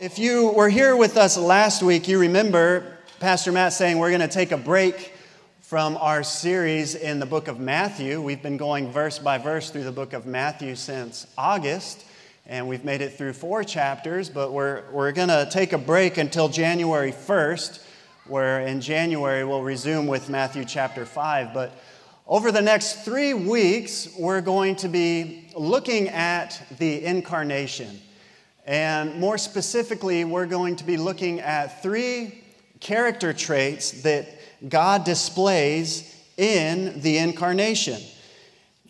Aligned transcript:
If 0.00 0.20
you 0.20 0.52
were 0.52 0.68
here 0.68 0.94
with 0.94 1.16
us 1.16 1.36
last 1.36 1.82
week, 1.82 2.06
you 2.06 2.20
remember 2.20 2.98
Pastor 3.18 3.50
Matt 3.50 3.72
saying 3.72 3.98
we're 3.98 4.10
going 4.10 4.20
to 4.20 4.28
take 4.28 4.52
a 4.52 4.56
break 4.56 5.12
from 5.60 5.96
our 5.96 6.22
series 6.22 6.94
in 6.94 7.18
the 7.18 7.26
book 7.26 7.48
of 7.48 7.58
Matthew. 7.58 8.22
We've 8.22 8.40
been 8.40 8.58
going 8.58 8.92
verse 8.92 9.18
by 9.18 9.38
verse 9.38 9.70
through 9.70 9.82
the 9.82 9.90
book 9.90 10.12
of 10.12 10.24
Matthew 10.24 10.76
since 10.76 11.26
August, 11.36 12.04
and 12.46 12.68
we've 12.68 12.84
made 12.84 13.00
it 13.00 13.14
through 13.14 13.32
four 13.32 13.64
chapters, 13.64 14.28
but 14.30 14.52
we're, 14.52 14.84
we're 14.92 15.10
going 15.10 15.30
to 15.30 15.48
take 15.50 15.72
a 15.72 15.78
break 15.78 16.16
until 16.16 16.48
January 16.48 17.10
1st, 17.10 17.82
where 18.28 18.60
in 18.60 18.80
January 18.80 19.42
we'll 19.42 19.64
resume 19.64 20.06
with 20.06 20.28
Matthew 20.28 20.64
chapter 20.64 21.06
5. 21.06 21.52
But 21.52 21.72
over 22.24 22.52
the 22.52 22.62
next 22.62 23.04
three 23.04 23.34
weeks, 23.34 24.14
we're 24.16 24.42
going 24.42 24.76
to 24.76 24.88
be 24.88 25.50
looking 25.56 26.08
at 26.10 26.62
the 26.78 27.04
incarnation. 27.04 27.98
And 28.68 29.18
more 29.18 29.38
specifically, 29.38 30.26
we're 30.26 30.44
going 30.44 30.76
to 30.76 30.84
be 30.84 30.98
looking 30.98 31.40
at 31.40 31.82
three 31.82 32.44
character 32.80 33.32
traits 33.32 34.02
that 34.02 34.28
God 34.68 35.04
displays 35.04 36.14
in 36.36 37.00
the 37.00 37.16
incarnation. 37.16 37.98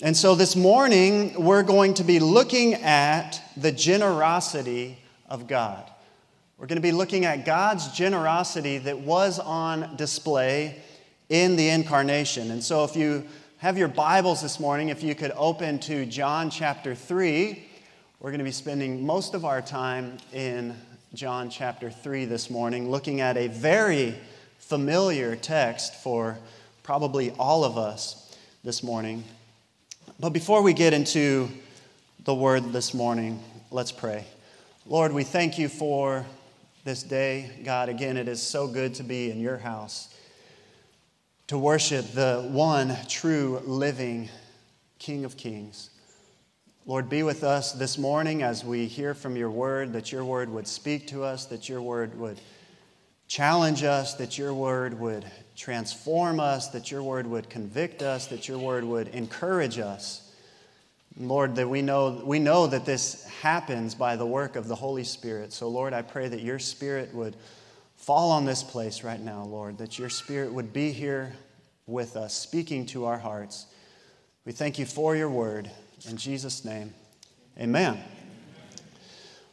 And 0.02 0.16
so 0.16 0.34
this 0.34 0.56
morning, 0.56 1.44
we're 1.44 1.62
going 1.62 1.94
to 1.94 2.02
be 2.02 2.18
looking 2.18 2.74
at 2.74 3.40
the 3.56 3.70
generosity 3.70 4.98
of 5.28 5.46
God. 5.46 5.88
We're 6.56 6.66
going 6.66 6.78
to 6.78 6.82
be 6.82 6.90
looking 6.90 7.24
at 7.24 7.46
God's 7.46 7.86
generosity 7.92 8.78
that 8.78 8.98
was 8.98 9.38
on 9.38 9.94
display 9.94 10.82
in 11.28 11.54
the 11.54 11.68
incarnation. 11.68 12.50
And 12.50 12.64
so 12.64 12.82
if 12.82 12.96
you 12.96 13.28
have 13.58 13.78
your 13.78 13.86
Bibles 13.86 14.42
this 14.42 14.58
morning, 14.58 14.88
if 14.88 15.04
you 15.04 15.14
could 15.14 15.32
open 15.36 15.78
to 15.80 16.04
John 16.04 16.50
chapter 16.50 16.96
3. 16.96 17.66
We're 18.20 18.30
going 18.30 18.38
to 18.38 18.44
be 18.44 18.50
spending 18.50 19.06
most 19.06 19.34
of 19.34 19.44
our 19.44 19.62
time 19.62 20.18
in 20.32 20.74
John 21.14 21.50
chapter 21.50 21.88
3 21.88 22.24
this 22.24 22.50
morning, 22.50 22.90
looking 22.90 23.20
at 23.20 23.36
a 23.36 23.46
very 23.46 24.16
familiar 24.58 25.36
text 25.36 25.94
for 25.94 26.36
probably 26.82 27.30
all 27.38 27.62
of 27.62 27.78
us 27.78 28.36
this 28.64 28.82
morning. 28.82 29.22
But 30.18 30.30
before 30.30 30.62
we 30.62 30.72
get 30.72 30.92
into 30.94 31.48
the 32.24 32.34
word 32.34 32.72
this 32.72 32.92
morning, 32.92 33.40
let's 33.70 33.92
pray. 33.92 34.24
Lord, 34.84 35.12
we 35.12 35.22
thank 35.22 35.56
you 35.56 35.68
for 35.68 36.26
this 36.82 37.04
day. 37.04 37.48
God, 37.64 37.88
again, 37.88 38.16
it 38.16 38.26
is 38.26 38.42
so 38.42 38.66
good 38.66 38.94
to 38.96 39.04
be 39.04 39.30
in 39.30 39.38
your 39.38 39.58
house, 39.58 40.12
to 41.46 41.56
worship 41.56 42.04
the 42.14 42.44
one 42.50 42.96
true 43.08 43.62
living 43.64 44.28
King 44.98 45.24
of 45.24 45.36
Kings. 45.36 45.90
Lord, 46.88 47.10
be 47.10 47.22
with 47.22 47.44
us 47.44 47.72
this 47.72 47.98
morning 47.98 48.42
as 48.42 48.64
we 48.64 48.86
hear 48.86 49.12
from 49.12 49.36
your 49.36 49.50
word, 49.50 49.92
that 49.92 50.10
your 50.10 50.24
word 50.24 50.48
would 50.48 50.66
speak 50.66 51.06
to 51.08 51.22
us, 51.22 51.44
that 51.44 51.68
your 51.68 51.82
word 51.82 52.18
would 52.18 52.40
challenge 53.26 53.82
us, 53.82 54.14
that 54.14 54.38
your 54.38 54.54
word 54.54 54.98
would 54.98 55.26
transform 55.54 56.40
us, 56.40 56.68
that 56.68 56.90
your 56.90 57.02
word 57.02 57.26
would 57.26 57.50
convict 57.50 58.00
us, 58.00 58.28
that 58.28 58.48
your 58.48 58.56
word 58.58 58.84
would 58.84 59.08
encourage 59.08 59.78
us. 59.78 60.32
Lord, 61.20 61.56
that 61.56 61.68
we 61.68 61.82
know, 61.82 62.22
we 62.24 62.38
know 62.38 62.66
that 62.66 62.86
this 62.86 63.22
happens 63.42 63.94
by 63.94 64.16
the 64.16 64.24
work 64.24 64.56
of 64.56 64.66
the 64.66 64.74
Holy 64.74 65.04
Spirit. 65.04 65.52
So, 65.52 65.68
Lord, 65.68 65.92
I 65.92 66.00
pray 66.00 66.26
that 66.28 66.40
your 66.40 66.58
spirit 66.58 67.14
would 67.14 67.36
fall 67.96 68.30
on 68.30 68.46
this 68.46 68.62
place 68.62 69.04
right 69.04 69.20
now, 69.20 69.44
Lord, 69.44 69.76
that 69.76 69.98
your 69.98 70.08
spirit 70.08 70.54
would 70.54 70.72
be 70.72 70.92
here 70.92 71.34
with 71.86 72.16
us, 72.16 72.32
speaking 72.32 72.86
to 72.86 73.04
our 73.04 73.18
hearts. 73.18 73.66
We 74.46 74.52
thank 74.52 74.78
you 74.78 74.86
for 74.86 75.14
your 75.14 75.28
word. 75.28 75.70
In 76.06 76.16
Jesus' 76.16 76.64
name, 76.64 76.94
amen. 77.58 77.98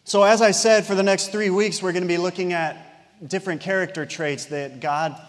So, 0.03 0.23
as 0.23 0.41
I 0.41 0.51
said, 0.51 0.85
for 0.85 0.93
the 0.93 1.01
next 1.01 1.31
three 1.31 1.49
weeks, 1.49 1.81
we're 1.81 1.91
going 1.91 2.03
to 2.03 2.07
be 2.07 2.17
looking 2.17 2.53
at 2.53 3.27
different 3.27 3.61
character 3.61 4.05
traits 4.05 4.45
that 4.45 4.79
God 4.79 5.19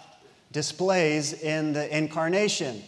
displays 0.53 1.33
in 1.33 1.73
the 1.73 1.97
incarnation. 1.97 2.83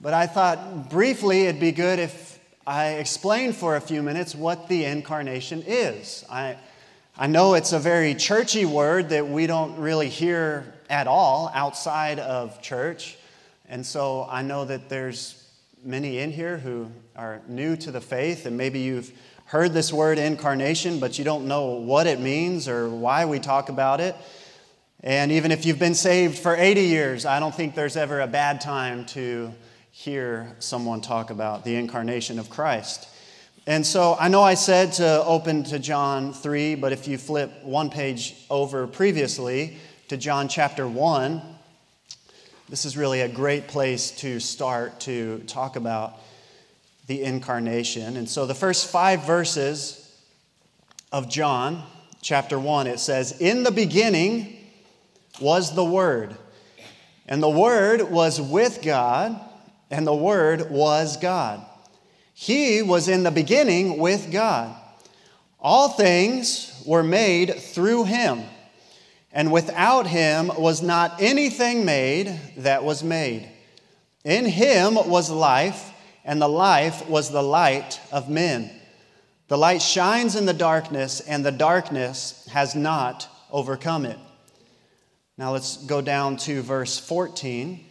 But 0.00 0.14
I 0.14 0.26
thought 0.26 0.90
briefly 0.90 1.46
it'd 1.46 1.60
be 1.60 1.72
good 1.72 1.98
if 1.98 2.38
I 2.66 2.90
explained 2.90 3.56
for 3.56 3.74
a 3.74 3.80
few 3.80 4.02
minutes 4.02 4.34
what 4.34 4.68
the 4.68 4.84
incarnation 4.84 5.64
is. 5.66 6.24
I, 6.30 6.56
I 7.16 7.26
know 7.26 7.54
it's 7.54 7.72
a 7.72 7.80
very 7.80 8.14
churchy 8.14 8.64
word 8.64 9.08
that 9.08 9.26
we 9.26 9.48
don't 9.48 9.76
really 9.78 10.08
hear 10.08 10.72
at 10.88 11.08
all 11.08 11.50
outside 11.52 12.20
of 12.20 12.62
church. 12.62 13.18
And 13.68 13.84
so 13.84 14.28
I 14.30 14.42
know 14.42 14.64
that 14.64 14.88
there's 14.88 15.47
many 15.84 16.18
in 16.18 16.32
here 16.32 16.58
who 16.58 16.90
are 17.16 17.40
new 17.48 17.76
to 17.76 17.90
the 17.90 18.00
faith, 18.00 18.46
and 18.46 18.56
maybe 18.56 18.80
you've 18.80 19.12
heard 19.46 19.72
this 19.72 19.92
word 19.92 20.18
incarnation, 20.18 21.00
but 21.00 21.18
you 21.18 21.24
don't 21.24 21.46
know 21.46 21.72
what 21.76 22.06
it 22.06 22.20
means 22.20 22.68
or 22.68 22.88
why 22.88 23.24
we 23.24 23.38
talk 23.38 23.68
about 23.68 24.00
it. 24.00 24.14
And 25.00 25.32
even 25.32 25.52
if 25.52 25.64
you've 25.64 25.78
been 25.78 25.94
saved 25.94 26.38
for 26.38 26.54
80 26.56 26.82
years, 26.82 27.24
I 27.24 27.40
don't 27.40 27.54
think 27.54 27.74
there's 27.74 27.96
ever 27.96 28.20
a 28.20 28.26
bad 28.26 28.60
time 28.60 29.06
to 29.06 29.52
hear 29.90 30.54
someone 30.58 31.00
talk 31.00 31.30
about 31.30 31.64
the 31.64 31.76
incarnation 31.76 32.38
of 32.38 32.50
Christ. 32.50 33.08
And 33.66 33.86
so 33.86 34.16
I 34.18 34.28
know 34.28 34.42
I 34.42 34.54
said 34.54 34.92
to 34.94 35.24
open 35.24 35.62
to 35.64 35.78
John 35.78 36.32
3, 36.32 36.74
but 36.74 36.92
if 36.92 37.06
you 37.06 37.18
flip 37.18 37.62
one 37.62 37.90
page 37.90 38.34
over 38.50 38.86
previously 38.86 39.76
to 40.08 40.16
John 40.16 40.48
chapter 40.48 40.88
1, 40.88 41.57
this 42.68 42.84
is 42.84 42.98
really 42.98 43.22
a 43.22 43.28
great 43.28 43.66
place 43.66 44.10
to 44.10 44.38
start 44.40 45.00
to 45.00 45.38
talk 45.46 45.76
about 45.76 46.18
the 47.06 47.22
incarnation. 47.22 48.18
And 48.18 48.28
so 48.28 48.44
the 48.44 48.54
first 48.54 48.90
five 48.90 49.24
verses 49.24 50.14
of 51.10 51.30
John 51.30 51.82
chapter 52.20 52.58
1, 52.58 52.86
it 52.86 53.00
says, 53.00 53.40
In 53.40 53.62
the 53.62 53.70
beginning 53.70 54.54
was 55.40 55.74
the 55.74 55.84
Word, 55.84 56.36
and 57.26 57.42
the 57.42 57.48
Word 57.48 58.02
was 58.10 58.38
with 58.38 58.82
God, 58.82 59.40
and 59.90 60.06
the 60.06 60.14
Word 60.14 60.70
was 60.70 61.16
God. 61.16 61.64
He 62.34 62.82
was 62.82 63.08
in 63.08 63.22
the 63.22 63.30
beginning 63.30 63.98
with 63.98 64.30
God. 64.30 64.76
All 65.58 65.88
things 65.88 66.82
were 66.84 67.02
made 67.02 67.54
through 67.54 68.04
him, 68.04 68.42
and 69.32 69.52
without 69.52 70.06
him 70.06 70.50
was 70.56 70.82
not 70.82 71.20
anything 71.20 71.84
made 71.84 72.40
that 72.56 72.84
was 72.84 73.02
made. 73.04 73.48
In 74.24 74.46
him 74.46 74.94
was 74.94 75.30
life 75.30 75.92
and 76.24 76.42
the 76.42 76.48
life 76.48 77.08
was 77.08 77.30
the 77.30 77.42
light 77.42 78.00
of 78.12 78.28
men. 78.28 78.70
The 79.48 79.56
light 79.56 79.80
shines 79.80 80.36
in 80.36 80.44
the 80.44 80.52
darkness, 80.52 81.20
and 81.20 81.42
the 81.42 81.50
darkness 81.50 82.46
has 82.52 82.74
not 82.74 83.26
overcome 83.50 84.04
it. 84.04 84.18
Now 85.38 85.52
let's 85.52 85.78
go 85.86 86.02
down 86.02 86.36
to 86.38 86.60
verse 86.60 86.98
14. 86.98 87.82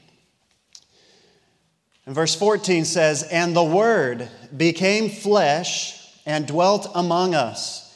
And 2.05 2.13
verse 2.13 2.35
14 2.35 2.85
says, 2.85 3.23
And 3.23 3.55
the 3.55 3.63
Word 3.63 4.29
became 4.55 5.09
flesh 5.09 5.99
and 6.27 6.45
dwelt 6.45 6.91
among 6.93 7.33
us. 7.33 7.86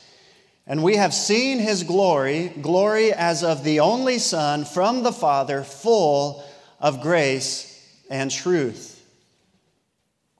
And 0.68 0.84
we 0.84 0.96
have 0.96 1.14
seen 1.14 1.60
his 1.60 1.84
glory, 1.84 2.50
glory 2.62 3.12
as 3.14 3.44
of 3.44 3.64
the 3.64 3.80
only 3.80 4.20
Son 4.20 4.64
from 4.64 5.04
the 5.04 5.12
Father, 5.12 5.64
full 5.64 6.44
of 6.80 7.02
grace 7.02 7.68
and 8.10 8.30
truth. 8.30 9.04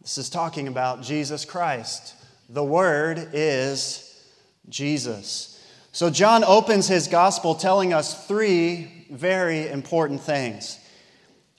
This 0.02 0.18
is 0.18 0.30
talking 0.30 0.68
about 0.68 1.02
Jesus 1.02 1.46
Christ. 1.46 2.16
The 2.50 2.64
Word 2.64 3.30
is 3.34 4.24
Jesus. 4.70 5.64
So, 5.92 6.10
John 6.10 6.44
opens 6.44 6.88
his 6.88 7.08
gospel 7.08 7.54
telling 7.56 7.94
us 7.94 8.28
three 8.28 9.06
very 9.12 9.68
important 9.68 10.22
things. 10.22 10.80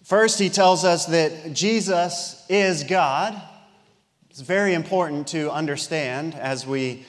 First, 0.04 0.38
he 0.38 0.48
tells 0.48 0.84
us 0.84 1.06
that 1.06 1.52
Jesus 1.52 2.44
is 2.48 2.84
God. 2.84 3.40
It's 4.30 4.40
very 4.40 4.74
important 4.74 5.28
to 5.28 5.50
understand 5.50 6.34
as 6.34 6.66
we 6.66 7.04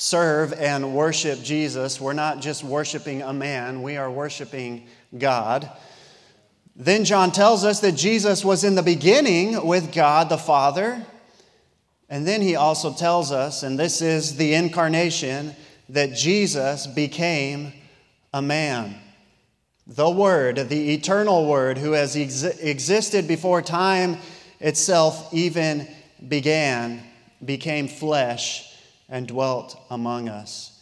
serve 0.00 0.54
and 0.54 0.94
worship 0.94 1.42
Jesus. 1.42 2.00
We're 2.00 2.14
not 2.14 2.40
just 2.40 2.64
worshiping 2.64 3.20
a 3.20 3.34
man, 3.34 3.82
we 3.82 3.98
are 3.98 4.10
worshiping 4.10 4.86
God. 5.16 5.70
Then 6.74 7.04
John 7.04 7.32
tells 7.32 7.64
us 7.64 7.80
that 7.80 7.96
Jesus 7.96 8.42
was 8.42 8.64
in 8.64 8.76
the 8.76 8.82
beginning 8.82 9.66
with 9.66 9.92
God 9.92 10.30
the 10.30 10.38
Father. 10.38 11.04
And 12.08 12.26
then 12.26 12.40
he 12.40 12.56
also 12.56 12.94
tells 12.94 13.30
us, 13.30 13.62
and 13.62 13.78
this 13.78 14.00
is 14.00 14.36
the 14.36 14.54
incarnation, 14.54 15.54
that 15.90 16.14
Jesus 16.14 16.86
became 16.86 17.74
a 18.32 18.40
man. 18.40 18.96
The 19.86 20.08
Word, 20.08 20.70
the 20.70 20.94
eternal 20.94 21.46
Word, 21.46 21.76
who 21.76 21.92
has 21.92 22.16
ex- 22.16 22.42
existed 22.42 23.28
before 23.28 23.60
time 23.60 24.16
itself 24.60 25.28
even 25.34 25.86
began, 26.26 27.02
became 27.44 27.86
flesh 27.86 28.69
and 29.10 29.26
dwelt 29.26 29.76
among 29.90 30.28
us. 30.28 30.80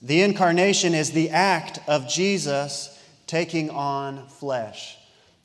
The 0.00 0.22
incarnation 0.22 0.94
is 0.94 1.10
the 1.10 1.30
act 1.30 1.80
of 1.88 2.08
Jesus 2.08 2.96
taking 3.26 3.70
on 3.70 4.28
flesh. 4.28 4.96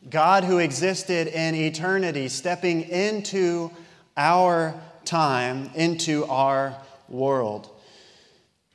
God 0.10 0.44
who 0.44 0.60
existed 0.60 1.28
in 1.28 1.56
eternity, 1.56 2.28
stepping 2.28 2.82
into 2.82 3.72
our 4.16 4.80
time, 5.04 5.70
into 5.76 6.26
our 6.26 6.76
world. 7.10 7.70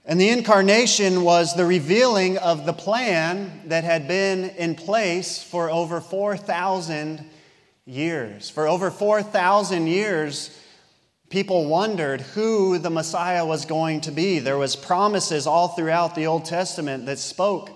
And 0.05 0.21
the 0.21 0.29
incarnation 0.29 1.23
was 1.23 1.55
the 1.55 1.67
revealing 1.67 2.39
of 2.39 2.65
the 2.65 2.73
plan 2.73 3.63
that 3.67 3.83
had 3.83 4.07
been 4.07 4.51
in 4.51 4.77
place 4.77 5.43
for 5.43 5.69
over 5.69 6.01
4,000 6.01 7.25
years. 7.87 8.49
For 8.49 8.69
over 8.69 8.91
4,000 8.91 9.89
years, 9.89 10.57
people 11.37 11.67
wondered 11.67 12.23
who 12.23 12.79
the 12.79 12.89
Messiah 12.89 13.45
was 13.45 13.67
going 13.67 14.01
to 14.01 14.11
be. 14.11 14.39
There 14.39 14.57
was 14.57 14.75
promises 14.75 15.47
all 15.47 15.69
throughout 15.69 16.15
the 16.15 16.29
Old 16.29 16.47
Testament 16.47 17.05
that 17.05 17.19
spoke 17.19 17.69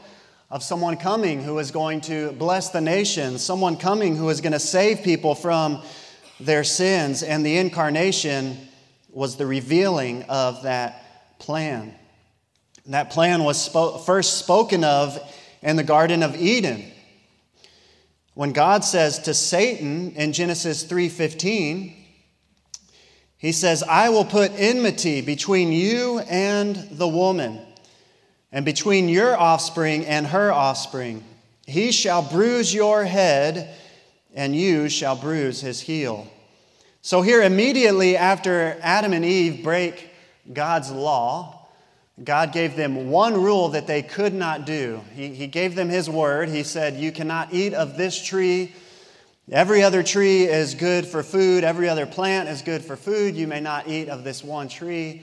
of 0.49 0.63
someone 0.63 0.97
coming 0.97 1.43
who 1.43 1.57
was 1.57 1.71
going 1.71 2.01
to 2.01 2.33
bless 2.33 2.71
the 2.71 2.81
nation, 2.81 3.39
someone 3.39 3.77
coming 3.77 4.17
who 4.17 4.25
was 4.25 4.41
going 4.41 4.55
to 4.55 4.59
save 4.59 5.03
people 5.03 5.35
from 5.35 5.83
their 6.41 6.65
sins, 6.65 7.23
and 7.23 7.45
the 7.45 7.59
incarnation 7.59 8.57
was 9.11 9.37
the 9.37 9.45
revealing 9.45 10.23
of 10.23 10.63
that 10.63 11.39
plan. 11.39 11.95
That 12.87 13.11
plan 13.11 13.45
was 13.45 13.69
spo- 13.69 14.03
first 14.07 14.39
spoken 14.39 14.85
of 14.85 15.21
in 15.61 15.77
the 15.77 15.85
Garden 15.85 16.23
of 16.23 16.35
Eden. 16.35 16.91
When 18.33 18.53
God 18.53 18.87
says 18.87 19.19
to 19.19 19.35
Satan 19.35 20.13
in 20.13 20.33
Genesis 20.33 20.83
3:15, 20.83 22.00
he 23.41 23.51
says, 23.51 23.83
"I 23.83 24.11
will 24.11 24.25
put 24.25 24.53
enmity 24.57 25.21
between 25.21 25.73
you 25.73 26.21
and 26.21 26.77
the 26.93 27.09
woman, 27.09 27.61
and 28.53 28.65
between 28.65 29.09
your 29.09 29.37
offspring 29.37 30.07
and 30.07 30.29
her 30.29 30.53
offspring. 30.53 31.25
He 31.67 31.91
shall 31.91 32.23
bruise 32.23 32.73
your 32.73 33.05
head, 33.05 33.75
and 34.33 34.55
you 34.55 34.89
shall 34.89 35.17
bruise 35.17 35.61
his 35.61 35.81
heel." 35.81 36.29
So 37.03 37.23
here 37.23 37.43
immediately 37.43 38.17
after 38.17 38.79
Adam 38.83 39.13
and 39.13 39.25
Eve 39.25 39.65
break 39.65 40.11
God's 40.53 40.91
law, 40.93 41.61
God 42.23 42.53
gave 42.53 42.77
them 42.77 43.11
one 43.11 43.35
rule 43.35 43.71
that 43.71 43.87
they 43.87 44.03
could 44.03 44.35
not 44.35 44.67
do. 44.67 45.01
He, 45.15 45.29
he 45.29 45.47
gave 45.47 45.75
them 45.75 45.89
His 45.89 46.11
word. 46.11 46.49
He 46.51 46.63
said, 46.63 46.97
You 46.97 47.13
cannot 47.13 47.55
eat 47.55 47.73
of 47.73 47.97
this 47.97 48.23
tree. 48.23 48.75
Every 49.53 49.83
other 49.83 50.05
tree 50.05 50.45
is 50.45 50.75
good 50.75 51.05
for 51.05 51.25
food, 51.25 51.65
every 51.65 51.89
other 51.89 52.07
plant 52.07 52.49
is 52.49 52.63
good 52.63 52.85
for 52.85 52.95
food. 52.95 53.35
You 53.35 53.49
may 53.49 53.59
not 53.59 53.89
eat 53.89 54.09
of 54.09 54.23
this 54.23 54.45
one 54.45 54.69
tree. 54.69 55.23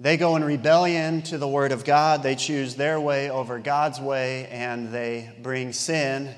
They 0.00 0.16
go 0.16 0.34
in 0.34 0.42
rebellion 0.42 1.22
to 1.22 1.38
the 1.38 1.46
word 1.46 1.70
of 1.70 1.84
God. 1.84 2.24
They 2.24 2.34
choose 2.34 2.74
their 2.74 2.98
way 2.98 3.30
over 3.30 3.60
God's 3.60 4.00
way, 4.00 4.48
and 4.48 4.92
they 4.92 5.32
bring 5.42 5.72
sin 5.72 6.34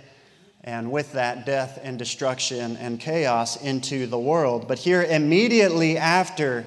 and 0.62 0.92
with 0.92 1.12
that, 1.12 1.46
death 1.46 1.78
and 1.82 1.98
destruction 1.98 2.76
and 2.76 3.00
chaos 3.00 3.56
into 3.62 4.06
the 4.06 4.18
world. 4.18 4.68
But 4.68 4.78
here, 4.78 5.02
immediately 5.02 5.96
after 5.96 6.66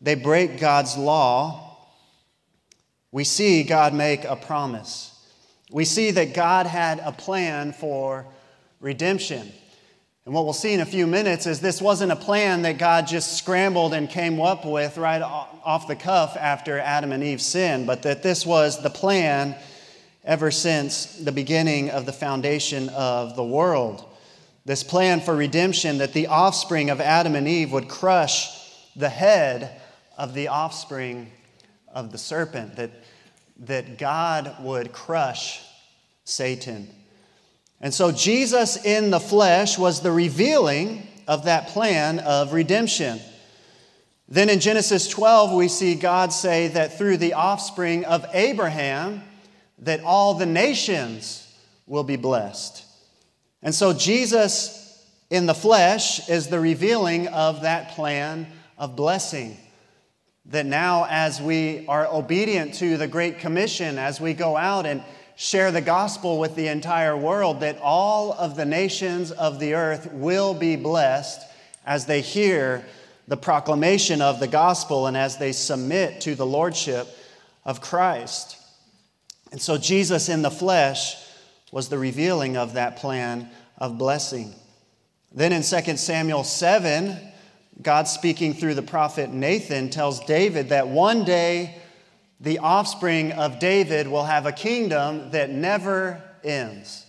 they 0.00 0.16
break 0.16 0.58
God's 0.58 0.96
law, 0.96 1.78
we 3.12 3.22
see 3.22 3.62
God 3.62 3.94
make 3.94 4.24
a 4.24 4.34
promise. 4.34 5.24
We 5.70 5.84
see 5.84 6.10
that 6.10 6.34
God 6.34 6.66
had 6.66 6.98
a 6.98 7.12
plan 7.12 7.72
for 7.72 8.26
redemption. 8.82 9.50
And 10.26 10.34
what 10.34 10.44
we'll 10.44 10.52
see 10.52 10.74
in 10.74 10.80
a 10.80 10.86
few 10.86 11.06
minutes 11.06 11.46
is 11.46 11.60
this 11.60 11.80
wasn't 11.80 12.12
a 12.12 12.16
plan 12.16 12.62
that 12.62 12.78
God 12.78 13.06
just 13.06 13.38
scrambled 13.38 13.94
and 13.94 14.08
came 14.08 14.40
up 14.40 14.66
with 14.66 14.98
right 14.98 15.22
off 15.22 15.88
the 15.88 15.96
cuff 15.96 16.36
after 16.36 16.78
Adam 16.78 17.12
and 17.12 17.24
Eve 17.24 17.40
sinned, 17.40 17.86
but 17.86 18.02
that 18.02 18.22
this 18.22 18.44
was 18.44 18.82
the 18.82 18.90
plan 18.90 19.56
ever 20.24 20.50
since 20.50 21.16
the 21.16 21.32
beginning 21.32 21.90
of 21.90 22.06
the 22.06 22.12
foundation 22.12 22.88
of 22.90 23.34
the 23.34 23.44
world. 23.44 24.04
This 24.64 24.84
plan 24.84 25.20
for 25.20 25.34
redemption 25.34 25.98
that 25.98 26.12
the 26.12 26.28
offspring 26.28 26.90
of 26.90 27.00
Adam 27.00 27.34
and 27.34 27.48
Eve 27.48 27.72
would 27.72 27.88
crush 27.88 28.60
the 28.94 29.08
head 29.08 29.80
of 30.16 30.34
the 30.34 30.48
offspring 30.48 31.32
of 31.92 32.12
the 32.12 32.18
serpent, 32.18 32.76
that, 32.76 32.90
that 33.58 33.98
God 33.98 34.54
would 34.60 34.92
crush 34.92 35.60
Satan. 36.24 36.88
And 37.82 37.92
so 37.92 38.12
Jesus 38.12 38.82
in 38.84 39.10
the 39.10 39.20
flesh 39.20 39.76
was 39.76 40.00
the 40.00 40.12
revealing 40.12 41.06
of 41.26 41.44
that 41.46 41.68
plan 41.68 42.20
of 42.20 42.52
redemption. 42.52 43.20
Then 44.28 44.48
in 44.48 44.60
Genesis 44.60 45.08
12, 45.08 45.52
we 45.52 45.68
see 45.68 45.96
God 45.96 46.32
say 46.32 46.68
that 46.68 46.96
through 46.96 47.16
the 47.16 47.34
offspring 47.34 48.04
of 48.04 48.24
Abraham, 48.32 49.22
that 49.80 50.02
all 50.04 50.34
the 50.34 50.46
nations 50.46 51.52
will 51.88 52.04
be 52.04 52.16
blessed. 52.16 52.84
And 53.62 53.74
so 53.74 53.92
Jesus 53.92 54.78
in 55.28 55.46
the 55.46 55.54
flesh 55.54 56.28
is 56.28 56.48
the 56.48 56.60
revealing 56.60 57.26
of 57.28 57.62
that 57.62 57.90
plan 57.90 58.46
of 58.78 58.94
blessing. 58.94 59.56
That 60.46 60.66
now, 60.66 61.06
as 61.08 61.40
we 61.40 61.86
are 61.88 62.06
obedient 62.06 62.74
to 62.74 62.96
the 62.96 63.08
Great 63.08 63.38
Commission, 63.38 63.98
as 63.98 64.20
we 64.20 64.34
go 64.34 64.56
out 64.56 64.86
and 64.86 65.02
share 65.36 65.72
the 65.72 65.80
gospel 65.80 66.38
with 66.38 66.54
the 66.54 66.68
entire 66.68 67.16
world, 67.16 67.60
that 67.60 67.78
all 67.80 68.32
of 68.32 68.56
the 68.56 68.64
nations 68.64 69.30
of 69.30 69.58
the 69.58 69.74
earth 69.74 70.12
will 70.12 70.54
be 70.54 70.76
blessed 70.76 71.40
as 71.84 72.06
they 72.06 72.20
hear 72.20 72.84
the 73.28 73.36
proclamation 73.36 74.20
of 74.20 74.40
the 74.40 74.46
gospel 74.46 75.06
and 75.06 75.16
as 75.16 75.38
they 75.38 75.52
submit 75.52 76.20
to 76.20 76.34
the 76.34 76.46
lordship 76.46 77.08
of 77.64 77.80
Christ. 77.80 78.56
And 79.50 79.60
so 79.60 79.78
Jesus 79.78 80.28
in 80.28 80.42
the 80.42 80.50
flesh 80.50 81.16
was 81.70 81.88
the 81.88 81.98
revealing 81.98 82.56
of 82.56 82.74
that 82.74 82.96
plan 82.96 83.48
of 83.78 83.98
blessing. 83.98 84.54
Then 85.32 85.52
in 85.52 85.62
2 85.62 85.96
Samuel 85.96 86.44
7, 86.44 87.16
God 87.80 88.06
speaking 88.06 88.54
through 88.54 88.74
the 88.74 88.82
prophet 88.82 89.30
Nathan 89.30 89.88
tells 89.90 90.20
David 90.20 90.68
that 90.68 90.88
one 90.88 91.24
day 91.24 91.81
the 92.42 92.58
offspring 92.58 93.32
of 93.32 93.58
David 93.58 94.08
will 94.08 94.24
have 94.24 94.46
a 94.46 94.52
kingdom 94.52 95.30
that 95.30 95.50
never 95.50 96.20
ends. 96.44 97.06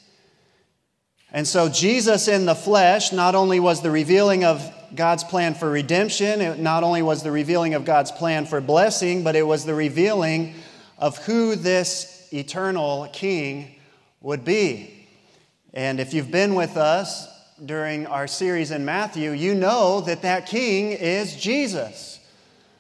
And 1.32 1.48
so, 1.48 1.68
Jesus 1.68 2.28
in 2.28 2.46
the 2.46 2.54
flesh 2.54 3.12
not 3.12 3.34
only 3.34 3.60
was 3.60 3.82
the 3.82 3.90
revealing 3.90 4.46
of 4.46 4.72
God's 4.94 5.24
plan 5.24 5.56
for 5.56 5.70
redemption, 5.70 6.40
it 6.42 6.60
not 6.60 6.84
only 6.84 7.02
was 7.02 7.24
the 7.24 7.32
revealing 7.32 7.74
of 7.74 7.84
God's 7.84 8.12
plan 8.12 8.46
for 8.46 8.62
blessing, 8.62 9.24
but 9.24 9.36
it 9.36 9.42
was 9.42 9.66
the 9.66 9.74
revealing 9.74 10.54
of 11.00 11.18
who 11.26 11.56
this 11.56 12.30
eternal 12.32 13.10
king 13.12 13.74
would 14.22 14.46
be. 14.46 15.08
And 15.74 16.00
if 16.00 16.14
you've 16.14 16.30
been 16.30 16.54
with 16.54 16.78
us 16.78 17.28
during 17.64 18.06
our 18.06 18.28
series 18.28 18.70
in 18.70 18.86
Matthew, 18.86 19.32
you 19.32 19.56
know 19.56 20.02
that 20.02 20.22
that 20.22 20.46
king 20.46 20.92
is 20.92 21.36
Jesus, 21.36 22.20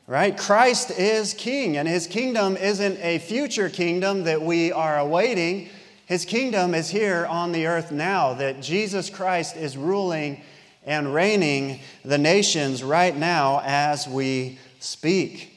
right? 0.07 0.38
Christ 0.38 0.91
is 0.91 1.33
king, 1.33 1.77
and 1.77 1.88
his 1.88 2.07
kingdom 2.07 2.57
isn't 2.57 2.97
a 3.00 3.19
future 3.19 3.69
kingdom 3.69 4.23
that 4.23 4.41
we 4.41 4.71
are 4.71 5.00
awaiting. 5.00 5.69
His 6.06 6.25
kingdom 6.25 6.75
is 6.75 6.89
here 6.89 7.25
on 7.25 7.51
the 7.51 7.68
earth 7.68 7.92
now, 7.92 8.33
that 8.33 8.61
Jesus 8.61 9.09
Christ 9.09 9.56
is 9.56 9.78
ruling 9.78 10.42
and 10.85 11.13
reigning 11.13 11.80
the 12.04 12.18
nations 12.18 12.83
right 12.83 13.16
now 13.16 13.61
as 13.63 14.07
we 14.07 14.59
speak. 14.80 15.49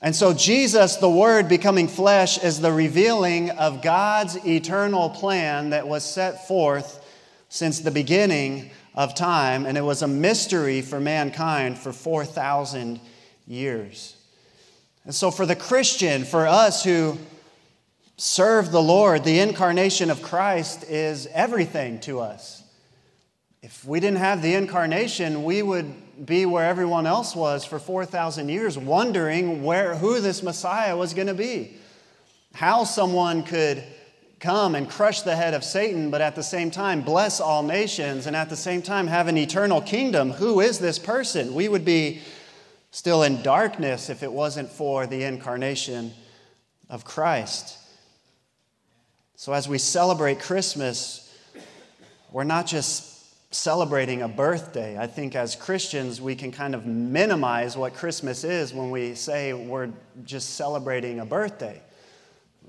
And 0.00 0.16
so, 0.16 0.32
Jesus, 0.32 0.96
the 0.96 1.10
Word 1.10 1.48
becoming 1.48 1.88
flesh, 1.88 2.42
is 2.42 2.60
the 2.60 2.72
revealing 2.72 3.50
of 3.50 3.82
God's 3.82 4.36
eternal 4.46 5.10
plan 5.10 5.70
that 5.70 5.86
was 5.86 6.04
set 6.04 6.46
forth 6.46 7.04
since 7.50 7.80
the 7.80 7.90
beginning 7.90 8.70
of 8.94 9.14
time, 9.14 9.66
and 9.66 9.76
it 9.76 9.82
was 9.82 10.02
a 10.02 10.08
mystery 10.08 10.80
for 10.82 11.00
mankind 11.00 11.78
for 11.78 11.92
4,000 11.92 12.92
years. 12.92 13.00
And 15.04 15.14
so, 15.14 15.30
for 15.30 15.46
the 15.46 15.56
Christian, 15.56 16.24
for 16.24 16.46
us 16.46 16.84
who 16.84 17.16
serve 18.18 18.70
the 18.70 18.82
Lord, 18.82 19.24
the 19.24 19.40
incarnation 19.40 20.10
of 20.10 20.20
Christ 20.20 20.84
is 20.84 21.26
everything 21.32 22.00
to 22.00 22.20
us. 22.20 22.62
If 23.62 23.84
we 23.84 24.00
didn't 24.00 24.18
have 24.18 24.42
the 24.42 24.54
incarnation, 24.54 25.44
we 25.44 25.62
would 25.62 26.26
be 26.26 26.46
where 26.46 26.64
everyone 26.64 27.06
else 27.06 27.34
was 27.34 27.64
for 27.64 27.78
4,000 27.78 28.48
years, 28.48 28.76
wondering 28.76 29.62
where, 29.62 29.94
who 29.94 30.20
this 30.20 30.42
Messiah 30.42 30.96
was 30.96 31.14
going 31.14 31.28
to 31.28 31.34
be. 31.34 31.76
How 32.54 32.84
someone 32.84 33.44
could 33.44 33.82
come 34.40 34.74
and 34.74 34.88
crush 34.88 35.22
the 35.22 35.34
head 35.34 35.54
of 35.54 35.64
Satan, 35.64 36.10
but 36.10 36.20
at 36.20 36.36
the 36.36 36.42
same 36.42 36.70
time 36.70 37.00
bless 37.00 37.40
all 37.40 37.62
nations, 37.62 38.26
and 38.26 38.36
at 38.36 38.48
the 38.48 38.56
same 38.56 38.82
time 38.82 39.06
have 39.06 39.26
an 39.26 39.36
eternal 39.36 39.80
kingdom. 39.80 40.32
Who 40.32 40.60
is 40.60 40.78
this 40.78 40.98
person? 40.98 41.54
We 41.54 41.68
would 41.68 41.84
be 41.84 42.20
still 42.90 43.22
in 43.22 43.42
darkness 43.42 44.10
if 44.10 44.22
it 44.22 44.32
wasn't 44.32 44.68
for 44.70 45.06
the 45.06 45.24
incarnation 45.24 46.12
of 46.88 47.04
Christ. 47.04 47.78
So, 49.36 49.52
as 49.52 49.68
we 49.68 49.78
celebrate 49.78 50.40
Christmas, 50.40 51.32
we're 52.32 52.44
not 52.44 52.66
just 52.66 53.18
celebrating 53.54 54.22
a 54.22 54.28
birthday. 54.28 54.98
I 54.98 55.06
think 55.06 55.34
as 55.34 55.56
Christians, 55.56 56.20
we 56.20 56.34
can 56.34 56.52
kind 56.52 56.74
of 56.74 56.86
minimize 56.86 57.76
what 57.76 57.94
Christmas 57.94 58.44
is 58.44 58.74
when 58.74 58.90
we 58.90 59.14
say 59.14 59.52
we're 59.54 59.90
just 60.24 60.56
celebrating 60.56 61.20
a 61.20 61.24
birthday. 61.24 61.80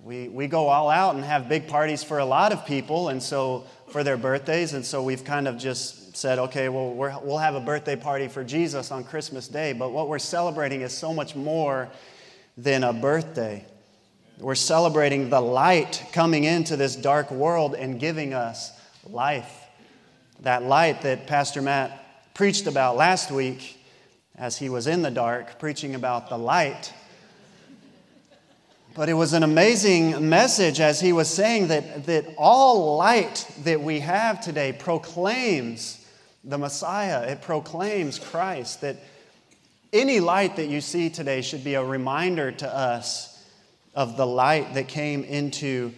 We, 0.02 0.30
we 0.30 0.48
go 0.48 0.68
all 0.68 0.90
out 0.90 1.16
and 1.16 1.26
have 1.26 1.50
big 1.50 1.68
parties 1.68 2.04
for 2.04 2.20
a 2.20 2.26
lot 2.26 2.54
of 2.54 2.66
people, 2.66 3.10
and 3.10 3.22
so 3.22 3.66
for 3.90 4.04
their 4.04 4.16
birthdays, 4.16 4.74
and 4.74 4.86
so 4.86 5.04
we've 5.04 5.26
kind 5.26 5.48
of 5.48 5.58
just 5.58 5.99
said, 6.14 6.40
okay, 6.40 6.70
well, 6.70 6.92
we 6.92 7.10
will 7.28 7.38
have 7.38 7.56
a 7.56 7.60
birthday 7.60 7.96
party 7.96 8.28
for 8.28 8.44
Jesus 8.44 8.92
on 8.92 9.04
Christmas 9.04 9.48
Day. 9.48 9.74
But 9.74 9.92
what 9.92 10.08
we're 10.08 10.20
celebrating 10.20 10.82
is 10.82 10.98
so 10.98 11.14
much 11.14 11.36
more 11.36 11.90
than 12.58 12.84
a 12.84 12.94
birthday. 12.94 13.66
We're 14.40 14.56
celebrating 14.56 15.30
the 15.30 15.42
light 15.42 16.04
coming 16.14 16.46
into 16.46 16.76
this 16.78 16.96
dark 16.96 17.30
world 17.32 17.76
and 17.76 18.00
giving 18.00 18.34
us 18.34 18.72
life. 19.06 19.66
That 20.42 20.64
light 20.64 21.02
that 21.02 21.28
Pastor 21.28 21.62
Matt 21.62 22.34
preached 22.34 22.68
about 22.68 22.96
last 22.96 23.32
week 23.32 23.78
as 24.38 24.58
he 24.58 24.70
was 24.70 24.88
in 24.88 25.02
the 25.02 25.12
dark, 25.12 25.60
preaching 25.60 25.96
about 25.96 26.30
the 26.30 26.38
light. 26.38 26.94
But 28.96 29.10
it 29.10 29.14
was 29.14 29.34
an 29.34 29.44
amazing 29.44 30.30
message 30.30 30.80
as 30.80 31.00
he 31.00 31.14
was 31.14 31.30
saying 31.30 31.68
that, 31.68 32.06
that 32.06 32.26
all 32.38 32.98
light 32.98 33.46
that 33.64 33.82
we 33.82 34.00
have 34.00 34.42
today 34.42 34.74
proclaims 34.74 35.99
the 36.44 36.58
Messiah, 36.58 37.24
it 37.24 37.42
proclaims 37.42 38.20
Christ. 38.20 38.82
That 38.82 38.98
any 39.92 40.20
light 40.20 40.56
that 40.58 40.68
you 40.68 40.82
see 40.82 41.10
today 41.10 41.42
should 41.42 41.64
be 41.64 41.74
a 41.74 41.84
reminder 41.84 42.52
to 42.52 42.74
us 42.74 43.44
of 43.96 44.18
the 44.18 44.26
light 44.26 44.74
that 44.76 44.88
came 44.88 45.24
into 45.24 45.92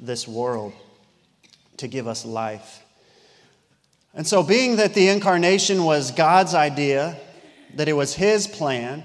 this 0.00 0.26
world 0.26 0.72
to 1.78 1.88
give 1.88 2.06
us 2.06 2.24
life. 2.24 2.82
And 4.14 4.26
so, 4.26 4.42
being 4.42 4.76
that 4.76 4.94
the 4.94 5.08
incarnation 5.08 5.84
was 5.84 6.10
God's 6.10 6.54
idea, 6.54 7.18
that 7.74 7.88
it 7.88 7.92
was 7.92 8.14
His 8.14 8.46
plan, 8.46 9.04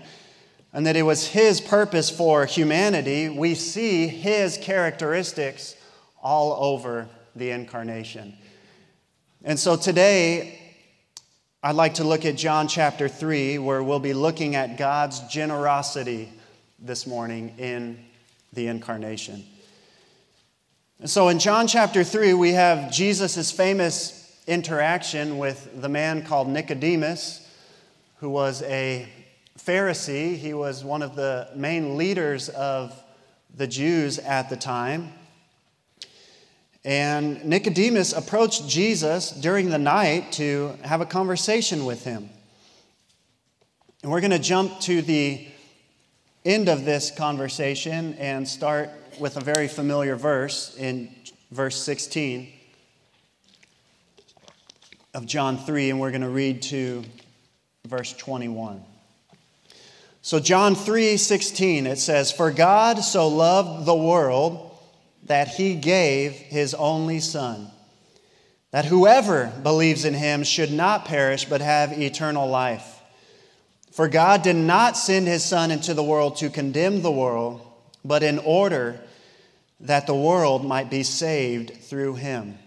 and 0.73 0.85
that 0.85 0.95
it 0.95 1.03
was 1.03 1.27
His 1.27 1.59
purpose 1.59 2.09
for 2.09 2.45
humanity, 2.45 3.27
we 3.27 3.55
see 3.55 4.07
His 4.07 4.57
characteristics 4.57 5.75
all 6.23 6.53
over 6.63 7.09
the 7.35 7.51
incarnation. 7.51 8.37
And 9.43 9.59
so 9.59 9.75
today, 9.75 10.60
I'd 11.63 11.75
like 11.75 11.93
to 11.95 12.03
look 12.03 12.25
at 12.25 12.37
John 12.37 12.67
chapter 12.67 13.07
3, 13.07 13.59
where 13.59 13.83
we'll 13.83 13.99
be 13.99 14.15
looking 14.15 14.55
at 14.55 14.79
God's 14.79 15.19
generosity 15.27 16.33
this 16.79 17.05
morning 17.05 17.53
in 17.59 18.03
the 18.51 18.65
incarnation. 18.65 19.45
And 20.99 21.07
so 21.07 21.27
in 21.27 21.37
John 21.37 21.67
chapter 21.67 22.03
3, 22.03 22.33
we 22.33 22.53
have 22.53 22.91
Jesus' 22.91 23.51
famous 23.51 24.41
interaction 24.47 25.37
with 25.37 25.79
the 25.79 25.87
man 25.87 26.25
called 26.25 26.47
Nicodemus, 26.47 27.47
who 28.17 28.31
was 28.31 28.63
a 28.63 29.07
Pharisee. 29.59 30.35
He 30.35 30.55
was 30.55 30.83
one 30.83 31.03
of 31.03 31.15
the 31.15 31.47
main 31.55 31.95
leaders 31.95 32.49
of 32.49 32.91
the 33.55 33.67
Jews 33.67 34.17
at 34.17 34.49
the 34.49 34.57
time. 34.57 35.13
And 36.83 37.43
Nicodemus 37.45 38.13
approached 38.13 38.67
Jesus 38.67 39.31
during 39.31 39.69
the 39.69 39.77
night 39.77 40.31
to 40.33 40.75
have 40.83 41.01
a 41.01 41.05
conversation 41.05 41.85
with 41.85 42.03
him. 42.03 42.29
And 44.01 44.11
we're 44.11 44.21
going 44.21 44.31
to 44.31 44.39
jump 44.39 44.79
to 44.81 45.03
the 45.03 45.47
end 46.43 46.69
of 46.69 46.85
this 46.85 47.11
conversation 47.11 48.15
and 48.15 48.47
start 48.47 48.89
with 49.19 49.37
a 49.37 49.41
very 49.41 49.67
familiar 49.67 50.15
verse 50.15 50.75
in 50.75 51.13
verse 51.51 51.75
16 51.83 52.51
of 55.13 55.25
John 55.27 55.57
3, 55.57 55.91
and 55.91 55.99
we're 55.99 56.09
going 56.11 56.21
to 56.21 56.29
read 56.29 56.63
to 56.63 57.03
verse 57.85 58.13
21. 58.13 58.83
So, 60.23 60.39
John 60.39 60.75
3 60.75 61.17
16, 61.17 61.85
it 61.85 61.99
says, 61.99 62.31
For 62.31 62.51
God 62.51 62.99
so 62.99 63.27
loved 63.27 63.85
the 63.85 63.95
world 63.95 64.70
that 65.25 65.49
he 65.49 65.75
gave 65.75 66.33
his 66.33 66.73
only 66.73 67.19
Son, 67.19 67.69
that 68.71 68.85
whoever 68.85 69.51
believes 69.63 70.05
in 70.05 70.13
him 70.13 70.43
should 70.43 70.71
not 70.71 71.05
perish 71.05 71.45
but 71.45 71.61
have 71.61 71.99
eternal 71.99 72.47
life. 72.47 72.99
For 73.91 74.07
God 74.07 74.41
did 74.41 74.55
not 74.55 74.97
send 74.97 75.27
his 75.27 75.43
Son 75.43 75.69
into 75.69 75.93
the 75.93 76.03
world 76.03 76.37
to 76.37 76.49
condemn 76.49 77.01
the 77.01 77.11
world, 77.11 77.61
but 78.03 78.23
in 78.23 78.39
order 78.39 78.99
that 79.81 80.07
the 80.07 80.15
world 80.15 80.65
might 80.65 80.89
be 80.89 81.03
saved 81.03 81.75
through 81.81 82.15
him. 82.15 82.57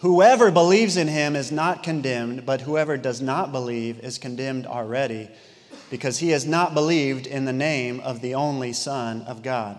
Whoever 0.00 0.50
believes 0.50 0.96
in 0.96 1.08
him 1.08 1.36
is 1.36 1.52
not 1.52 1.82
condemned, 1.82 2.46
but 2.46 2.62
whoever 2.62 2.96
does 2.96 3.20
not 3.20 3.52
believe 3.52 4.00
is 4.00 4.16
condemned 4.18 4.66
already, 4.66 5.28
because 5.90 6.18
he 6.18 6.30
has 6.30 6.46
not 6.46 6.72
believed 6.72 7.26
in 7.26 7.44
the 7.44 7.52
name 7.52 8.00
of 8.00 8.20
the 8.20 8.34
only 8.34 8.72
Son 8.72 9.22
of 9.22 9.42
God. 9.42 9.78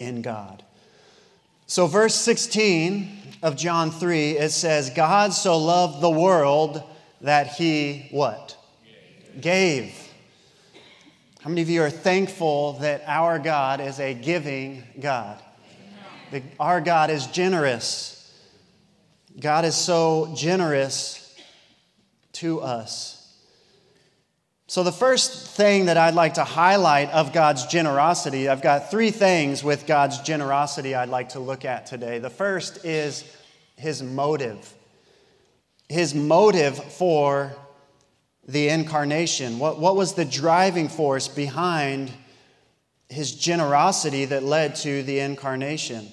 in 0.00 0.22
God. 0.22 0.64
So 1.66 1.86
verse 1.86 2.16
16 2.16 3.36
of 3.42 3.56
John 3.56 3.92
3, 3.92 4.32
it 4.32 4.50
says, 4.50 4.90
God 4.90 5.32
so 5.32 5.56
loved 5.56 6.00
the 6.00 6.10
world 6.10 6.82
that 7.20 7.48
he 7.48 8.08
what? 8.10 8.56
Gave. 9.40 9.94
How 11.40 11.48
many 11.48 11.62
of 11.62 11.70
you 11.70 11.82
are 11.82 11.90
thankful 11.90 12.74
that 12.80 13.04
our 13.06 13.38
God 13.38 13.80
is 13.80 14.00
a 14.00 14.14
giving 14.14 14.82
God? 14.98 15.40
That 16.32 16.42
our 16.58 16.80
God 16.80 17.08
is 17.10 17.26
generous. 17.28 18.16
God 19.38 19.64
is 19.64 19.76
so 19.76 20.32
generous 20.36 21.34
to 22.34 22.60
us. 22.60 23.19
So, 24.70 24.84
the 24.84 24.92
first 24.92 25.48
thing 25.48 25.86
that 25.86 25.96
I'd 25.96 26.14
like 26.14 26.34
to 26.34 26.44
highlight 26.44 27.10
of 27.10 27.32
God's 27.32 27.66
generosity, 27.66 28.48
I've 28.48 28.62
got 28.62 28.88
three 28.88 29.10
things 29.10 29.64
with 29.64 29.84
God's 29.84 30.20
generosity 30.20 30.94
I'd 30.94 31.08
like 31.08 31.30
to 31.30 31.40
look 31.40 31.64
at 31.64 31.86
today. 31.86 32.20
The 32.20 32.30
first 32.30 32.84
is 32.84 33.24
his 33.74 34.00
motive. 34.00 34.72
His 35.88 36.14
motive 36.14 36.76
for 36.76 37.52
the 38.46 38.68
incarnation. 38.68 39.58
What, 39.58 39.80
what 39.80 39.96
was 39.96 40.14
the 40.14 40.24
driving 40.24 40.88
force 40.88 41.26
behind 41.26 42.12
his 43.08 43.32
generosity 43.32 44.26
that 44.26 44.44
led 44.44 44.76
to 44.76 45.02
the 45.02 45.18
incarnation? 45.18 46.06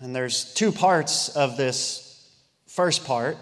And 0.00 0.14
there's 0.14 0.52
two 0.52 0.72
parts 0.72 1.30
of 1.30 1.56
this 1.56 2.30
first 2.66 3.06
part. 3.06 3.38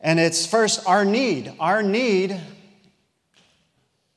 And 0.00 0.18
it's 0.18 0.44
first 0.44 0.84
our 0.88 1.04
need. 1.04 1.52
Our 1.60 1.84
need 1.84 2.40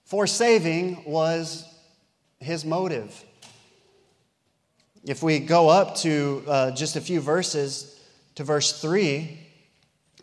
for 0.09 0.25
saving 0.25 1.03
was 1.05 1.71
his 2.39 2.65
motive. 2.65 3.23
If 5.05 5.21
we 5.21 5.37
go 5.37 5.69
up 5.69 5.97
to 5.97 6.43
uh, 6.47 6.71
just 6.71 6.95
a 6.95 7.01
few 7.01 7.21
verses 7.21 8.01
to 8.33 8.43
verse 8.43 8.81
3 8.81 9.37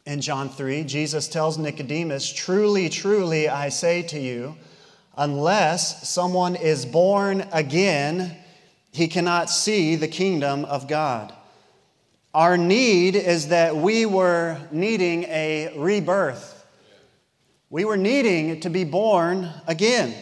in 0.05 0.21
John 0.21 0.49
3, 0.49 0.83
Jesus 0.83 1.28
tells 1.28 1.57
Nicodemus, 1.57 2.33
Truly, 2.33 2.88
truly, 2.88 3.49
I 3.49 3.69
say 3.69 4.02
to 4.02 4.19
you, 4.19 4.57
unless 5.16 6.09
someone 6.09 6.57
is 6.57 6.85
born 6.85 7.47
again, 7.52 8.37
he 8.90 9.07
cannot 9.07 9.49
see 9.50 9.95
the 9.95 10.09
kingdom 10.09 10.64
of 10.64 10.88
God. 10.88 11.33
Our 12.35 12.57
need 12.57 13.14
is 13.14 13.49
that 13.49 13.76
we 13.76 14.05
were 14.05 14.59
needing 14.73 15.23
a 15.28 15.73
rebirth. 15.76 16.55
We 17.68 17.85
were 17.85 17.96
needing 17.96 18.61
to 18.61 18.70
be 18.70 18.85
born 18.85 19.50
again. 19.66 20.14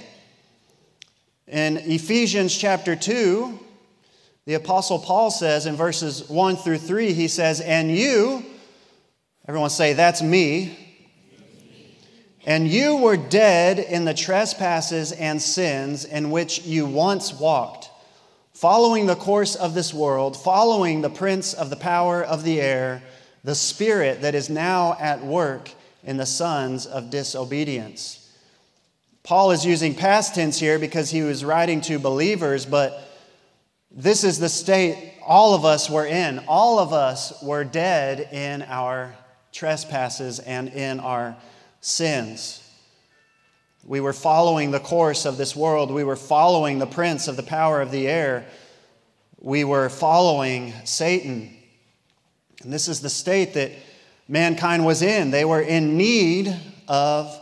In 1.46 1.76
Ephesians 1.76 2.56
chapter 2.56 2.96
2, 2.96 3.58
the 4.46 4.54
Apostle 4.54 4.98
Paul 4.98 5.30
says 5.30 5.66
in 5.66 5.76
verses 5.76 6.26
1 6.30 6.56
through 6.56 6.78
3, 6.78 7.12
he 7.12 7.28
says, 7.28 7.60
And 7.60 7.94
you, 7.94 8.42
everyone 9.46 9.68
say, 9.68 9.92
That's 9.92 10.22
me. 10.22 10.78
And 12.46 12.66
you 12.66 12.96
were 12.96 13.18
dead 13.18 13.78
in 13.78 14.06
the 14.06 14.14
trespasses 14.14 15.12
and 15.12 15.40
sins 15.40 16.06
in 16.06 16.30
which 16.30 16.62
you 16.62 16.86
once 16.86 17.34
walked, 17.34 17.90
following 18.54 19.04
the 19.04 19.16
course 19.16 19.54
of 19.54 19.74
this 19.74 19.92
world, 19.92 20.34
following 20.34 21.02
the 21.02 21.10
prince 21.10 21.52
of 21.52 21.68
the 21.68 21.76
power 21.76 22.22
of 22.22 22.42
the 22.42 22.58
air, 22.62 23.02
the 23.44 23.54
spirit 23.54 24.22
that 24.22 24.34
is 24.34 24.48
now 24.48 24.96
at 24.98 25.22
work 25.22 25.70
in 26.04 26.16
the 26.16 26.26
sons 26.26 26.87
of 26.87 27.11
disobedience. 27.11 28.20
Paul 29.23 29.52
is 29.52 29.64
using 29.64 29.94
past 29.94 30.34
tense 30.34 30.58
here 30.61 30.78
because 30.78 31.11
he 31.11 31.23
was 31.23 31.44
writing 31.44 31.80
to 31.82 31.99
believers, 31.99 32.66
but 32.66 33.08
this 33.90 34.23
is 34.23 34.38
the 34.38 34.49
state 34.49 35.14
all 35.25 35.54
of 35.54 35.64
us 35.64 35.88
were 35.88 36.06
in. 36.06 36.40
All 36.46 36.78
of 36.78 36.92
us 36.92 37.42
were 37.42 37.64
dead 37.64 38.28
in 38.32 38.62
our 38.62 39.14
trespasses 39.52 40.40
and 40.40 40.68
in 40.68 41.00
our 41.00 41.37
sins. 41.80 42.61
We 43.87 44.00
were 44.00 44.12
following 44.12 44.70
the 44.70 44.80
course 44.80 45.25
of 45.25 45.37
this 45.37 45.54
world. 45.54 45.90
We 45.90 46.04
were 46.04 46.16
following 46.16 46.78
the 46.78 46.87
prince 46.87 47.28
of 47.28 47.37
the 47.37 47.42
power 47.42 47.80
of 47.80 47.90
the 47.90 48.08
air. 48.08 48.46
We 49.40 49.64
were 49.64 49.88
following 49.88 50.73
Satan. 50.84 51.54
And 52.62 52.73
this 52.73 52.88
is 52.88 53.00
the 53.00 53.11
state 53.11 53.54
that 53.54 53.73
mankind 54.28 54.84
was 54.84 55.02
in. 55.02 55.30
They 55.30 55.44
were 55.44 55.60
in 55.60 55.96
need 55.96 56.54
of 56.88 57.38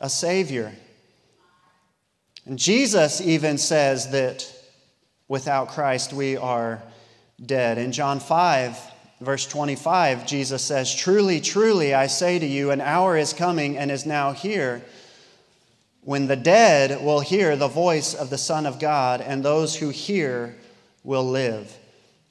a 0.00 0.08
Savior. 0.08 0.72
And 2.46 2.58
Jesus 2.58 3.20
even 3.20 3.58
says 3.58 4.10
that 4.10 4.50
without 5.28 5.68
Christ 5.68 6.12
we 6.12 6.36
are 6.36 6.82
dead. 7.44 7.78
In 7.78 7.92
John 7.92 8.20
5, 8.20 8.78
verse 9.20 9.46
25, 9.46 10.26
Jesus 10.26 10.62
says, 10.62 10.94
Truly, 10.94 11.40
truly, 11.40 11.94
I 11.94 12.06
say 12.06 12.38
to 12.38 12.46
you, 12.46 12.70
an 12.70 12.80
hour 12.80 13.16
is 13.16 13.32
coming 13.32 13.76
and 13.76 13.90
is 13.90 14.06
now 14.06 14.32
here 14.32 14.82
when 16.02 16.26
the 16.26 16.36
dead 16.36 17.04
will 17.04 17.20
hear 17.20 17.56
the 17.56 17.68
voice 17.68 18.14
of 18.14 18.30
the 18.30 18.38
Son 18.38 18.66
of 18.66 18.78
God, 18.78 19.20
and 19.20 19.42
those 19.42 19.76
who 19.76 19.90
hear 19.90 20.56
will 21.04 21.24
live. 21.24 21.76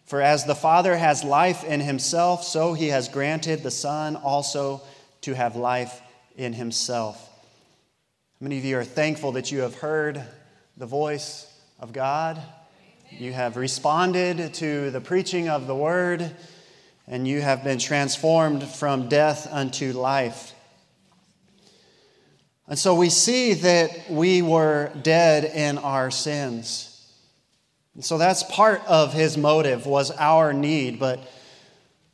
For 0.09 0.23
as 0.23 0.43
the 0.43 0.55
Father 0.55 0.97
has 0.97 1.23
life 1.23 1.63
in 1.63 1.81
himself, 1.81 2.43
so 2.43 2.73
he 2.73 2.87
has 2.87 3.09
granted 3.09 3.61
the 3.61 3.69
Son 3.69 4.15
also 4.15 4.81
to 5.21 5.35
have 5.35 5.55
life 5.55 6.01
in 6.35 6.51
himself. 6.51 7.29
Many 8.39 8.57
of 8.57 8.65
you 8.65 8.79
are 8.79 8.83
thankful 8.83 9.33
that 9.33 9.51
you 9.51 9.59
have 9.59 9.75
heard 9.75 10.23
the 10.77 10.87
voice 10.87 11.45
of 11.79 11.93
God. 11.93 12.41
You 13.11 13.33
have 13.33 13.55
responded 13.55 14.55
to 14.55 14.89
the 14.89 14.99
preaching 14.99 15.47
of 15.47 15.67
the 15.67 15.75
word, 15.75 16.35
and 17.05 17.27
you 17.27 17.41
have 17.41 17.63
been 17.63 17.77
transformed 17.77 18.63
from 18.63 19.09
death 19.09 19.47
unto 19.51 19.93
life. 19.93 20.53
And 22.67 22.79
so 22.79 22.95
we 22.95 23.11
see 23.11 23.53
that 23.53 24.09
we 24.09 24.41
were 24.41 24.91
dead 25.03 25.43
in 25.43 25.77
our 25.77 26.09
sins. 26.09 26.88
And 27.99 28.05
so 28.05 28.17
that's 28.17 28.43
part 28.43 28.81
of 28.87 29.11
his 29.11 29.35
motive 29.37 29.85
was 29.85 30.09
our 30.09 30.53
need, 30.53 30.99
but 30.99 31.19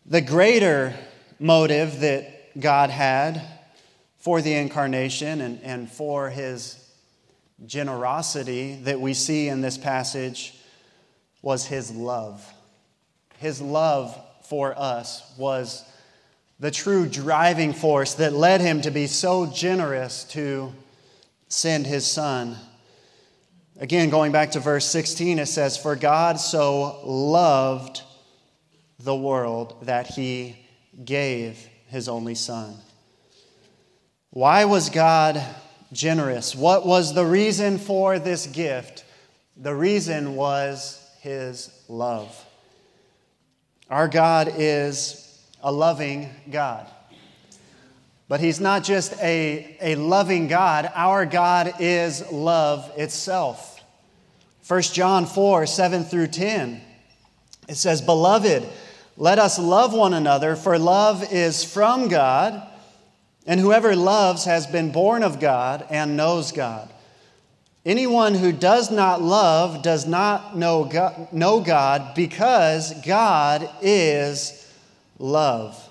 the 0.08 0.20
greater 0.20 0.96
motive 1.38 2.00
that 2.00 2.60
God 2.60 2.90
had 2.90 3.40
for 4.18 4.42
the 4.42 4.56
incarnation 4.56 5.42
and, 5.42 5.62
and 5.62 5.88
for 5.88 6.32
his 6.32 6.84
generosity 7.68 8.80
that 8.86 9.00
we 9.00 9.14
see 9.14 9.48
in 9.48 9.62
this 9.62 9.78
passage 9.78 10.56
was 11.44 11.68
his 11.68 11.92
love. 11.92 12.52
His 13.38 13.62
love 13.62 14.20
for 14.42 14.74
us 14.76 15.36
was 15.38 15.86
the 16.60 16.72
true 16.72 17.06
driving 17.06 17.74
force 17.74 18.16
that 18.16 18.34
led 18.34 18.60
him 18.60 18.82
to 18.82 18.90
be 18.90 19.06
so 19.06 19.46
generous 19.46 20.24
to 20.30 20.74
send 21.48 21.86
his 21.86 22.08
son. 22.08 22.58
Again, 23.78 24.10
going 24.10 24.32
back 24.32 24.52
to 24.52 24.62
verse 24.62 24.86
16, 24.86 25.38
it 25.38 25.48
says, 25.48 25.76
For 25.76 25.98
God 25.98 26.40
so 26.40 27.02
loved 27.04 28.02
the 29.00 29.16
world 29.16 29.76
that 29.86 30.08
he 30.08 30.56
gave 31.04 31.68
his 31.88 32.08
only 32.08 32.36
son. 32.36 32.76
Why 34.30 34.64
was 34.64 34.90
God 34.90 35.44
generous? 35.92 36.56
What 36.56 36.86
was 36.86 37.14
the 37.14 37.26
reason 37.26 37.78
for 37.78 38.18
this 38.18 38.48
gift? 38.48 39.04
The 39.58 39.76
reason 39.76 40.36
was 40.36 41.06
his 41.20 41.70
love. 41.90 42.46
Our 43.90 44.08
God 44.08 44.54
is 44.56 45.38
a 45.62 45.72
loving 45.72 46.30
God. 46.50 46.88
But 48.28 48.40
He's 48.40 48.60
not 48.60 48.84
just 48.84 49.14
a, 49.22 49.78
a 49.82 49.96
loving 49.96 50.48
God, 50.48 50.92
our 50.96 51.26
God 51.26 51.76
is 51.80 52.32
love 52.32 52.92
itself. 52.98 53.80
1 54.68 54.82
John 54.82 55.26
4 55.26 55.68
7 55.68 56.04
through 56.06 56.28
10, 56.28 56.82
it 57.70 57.76
says, 57.76 58.02
Beloved, 58.02 58.68
let 59.18 59.40
us 59.40 59.60
love 59.60 59.94
one 59.94 60.14
another, 60.14 60.56
for 60.56 60.78
love 60.80 61.32
is 61.32 61.64
from 61.64 62.08
God, 62.08 62.68
and 63.46 63.60
whoever 63.60 63.96
loves 63.96 64.46
has 64.46 64.66
been 64.66 64.92
born 64.92 65.22
of 65.24 65.40
God 65.40 65.86
and 65.90 66.18
knows 66.18 66.52
God. 66.52 66.92
Anyone 67.86 68.34
who 68.34 68.52
does 68.52 68.90
not 68.90 69.22
love 69.22 69.84
does 69.84 70.08
not 70.08 70.58
know 70.58 70.86
God, 70.86 71.32
know 71.32 71.60
God 71.60 72.16
because 72.16 72.92
God 73.06 73.70
is 73.84 74.68
love. 75.20 75.85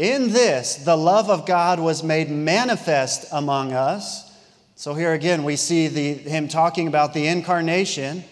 In 0.00 0.32
this, 0.32 0.76
the 0.76 0.96
love 0.96 1.28
of 1.28 1.44
God 1.44 1.78
was 1.78 2.02
made 2.02 2.30
manifest 2.30 3.26
among 3.32 3.74
us. 3.74 4.32
So 4.74 4.94
here 4.94 5.12
again, 5.12 5.44
we 5.44 5.56
see 5.56 5.88
the, 5.88 6.14
him 6.14 6.48
talking 6.48 6.88
about 6.88 7.12
the 7.12 7.26
incarnation. 7.26 8.24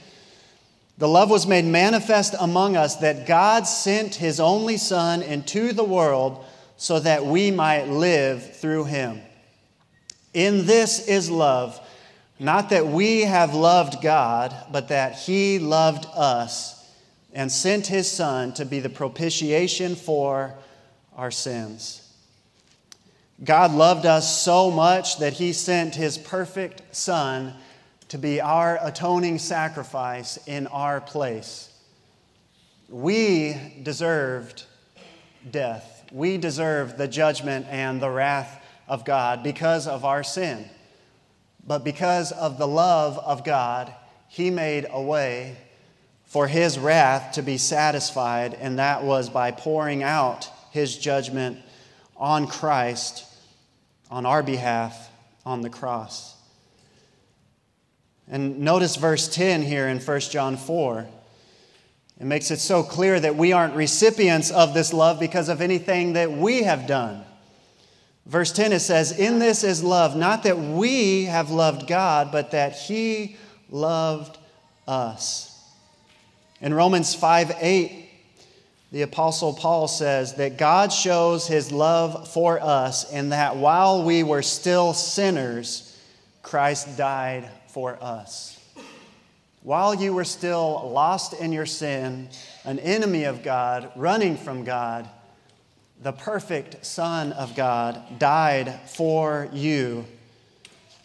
The 0.97 1.09
love 1.09 1.29
was 1.29 1.47
made 1.47 1.67
manifest 1.67 2.35
among 2.41 2.79
us 2.79 2.97
that 2.97 3.27
God 3.27 3.67
sent 3.67 4.15
his 4.15 4.41
only 4.41 4.79
Son 4.79 5.21
into 5.21 5.75
the 5.75 5.85
world 5.85 6.43
so 6.79 7.01
that 7.01 7.27
we 7.27 7.51
might 7.51 7.87
live 7.87 8.57
through 8.57 8.85
him. 8.85 9.21
In 10.33 10.65
this 10.65 11.07
is 11.07 11.31
love, 11.31 11.79
not 12.39 12.71
that 12.71 12.87
we 12.87 13.21
have 13.21 13.53
loved 13.53 14.01
God, 14.01 14.57
but 14.73 14.89
that 14.89 15.17
he 15.17 15.59
loved 15.59 16.07
us 16.15 16.91
and 17.35 17.53
sent 17.53 17.89
his 17.89 18.11
Son 18.11 18.55
to 18.55 18.65
be 18.65 18.81
the 18.81 18.89
propitiation 18.89 19.97
for 19.97 20.57
our 21.19 21.33
sins. 21.33 22.01
God 23.45 23.73
loved 23.73 24.07
us 24.07 24.41
so 24.41 24.71
much 24.71 25.19
that 25.19 25.35
he 25.35 25.53
sent 25.53 25.95
his 25.95 26.17
perfect 26.17 26.97
Son 26.97 27.55
to 28.09 28.19
be 28.19 28.41
our 28.41 28.79
atoning 28.81 29.39
sacrifice 29.39 30.39
in 30.47 30.69
our 30.69 31.01
place. 31.01 31.71
We 32.89 33.81
deserved 33.83 34.65
death. 35.51 36.07
We 36.13 36.39
deserved 36.39 36.97
the 36.97 37.09
judgment 37.09 37.67
and 37.69 38.01
the 38.01 38.11
wrath 38.11 38.65
of 38.87 39.05
God 39.05 39.43
because 39.43 39.87
of 39.87 40.05
our 40.05 40.23
sin. 40.23 40.65
But 41.67 41.85
because 41.85 42.33
of 42.33 42.59
the 42.59 42.67
love 42.67 43.19
of 43.19 43.45
God, 43.45 43.93
he 44.29 44.51
made 44.51 44.87
a 44.89 45.03
way 45.03 45.57
for 46.25 46.47
his 46.47 46.79
wrath 46.79 47.33
to 47.35 47.43
be 47.43 47.59
satisfied, 47.59 48.55
and 48.55 48.79
that 48.79 49.03
was 49.03 49.29
by 49.29 49.51
pouring 49.51 50.03
out 50.03 50.49
his 50.71 50.97
judgment 50.97 51.59
on 52.17 52.47
Christ 52.47 53.25
on 54.11 54.27
our 54.27 54.43
behalf 54.43 55.11
on 55.45 55.63
the 55.63 55.71
cross. 55.71 56.35
And 58.31 58.61
notice 58.61 58.97
verse 58.97 59.29
10 59.29 59.63
here 59.63 59.89
in 59.89 59.99
1 59.99 60.21
John 60.21 60.57
4. 60.57 61.07
It 62.21 62.25
makes 62.25 62.51
it 62.51 62.59
so 62.59 62.83
clear 62.83 63.19
that 63.19 63.37
we 63.37 63.53
aren't 63.53 63.75
recipients 63.75 64.51
of 64.51 64.75
this 64.75 64.93
love 64.93 65.21
because 65.21 65.49
of 65.49 65.61
anything 65.61 66.15
that 66.15 66.31
we 66.31 66.65
have 66.65 66.87
done. 66.87 67.25
Verse 68.27 68.53
10 68.53 68.73
it 68.73 68.81
says, 68.81 69.19
In 69.19 69.39
this 69.39 69.65
is 69.65 69.83
love, 69.83 70.17
not 70.17 70.43
that 70.43 70.59
we 70.59 71.25
have 71.25 71.51
loved 71.51 71.87
God, 71.87 72.31
but 72.31 72.51
that 72.51 72.75
He 72.75 73.37
loved 73.71 74.37
us. 74.87 75.47
In 76.61 76.75
Romans 76.75 77.15
5 77.15 77.57
8, 77.61 78.08
the 78.91 79.03
Apostle 79.03 79.53
Paul 79.53 79.87
says 79.87 80.35
that 80.35 80.57
God 80.57 80.93
shows 80.93 81.47
his 81.47 81.71
love 81.71 82.29
for 82.33 82.59
us 82.61 83.11
in 83.13 83.31
that 83.31 83.57
while 83.57 84.03
we 84.03 84.23
were 84.23 84.43
still 84.43 84.95
sinners, 84.95 85.97
Christ 86.43 86.97
died 86.97 87.49
for 87.69 88.03
us. 88.03 88.59
While 89.63 89.95
you 89.95 90.15
were 90.15 90.25
still 90.25 90.91
lost 90.91 91.35
in 91.35 91.53
your 91.53 91.67
sin, 91.67 92.31
an 92.65 92.79
enemy 92.79 93.25
of 93.25 93.43
God, 93.43 93.93
running 93.95 94.39
from 94.39 94.65
God, 94.65 95.07
the 96.01 96.13
perfect 96.13 96.87
Son 96.87 97.33
of 97.33 97.55
God 97.55 98.19
died 98.19 98.73
for 98.87 99.51
you 99.53 100.07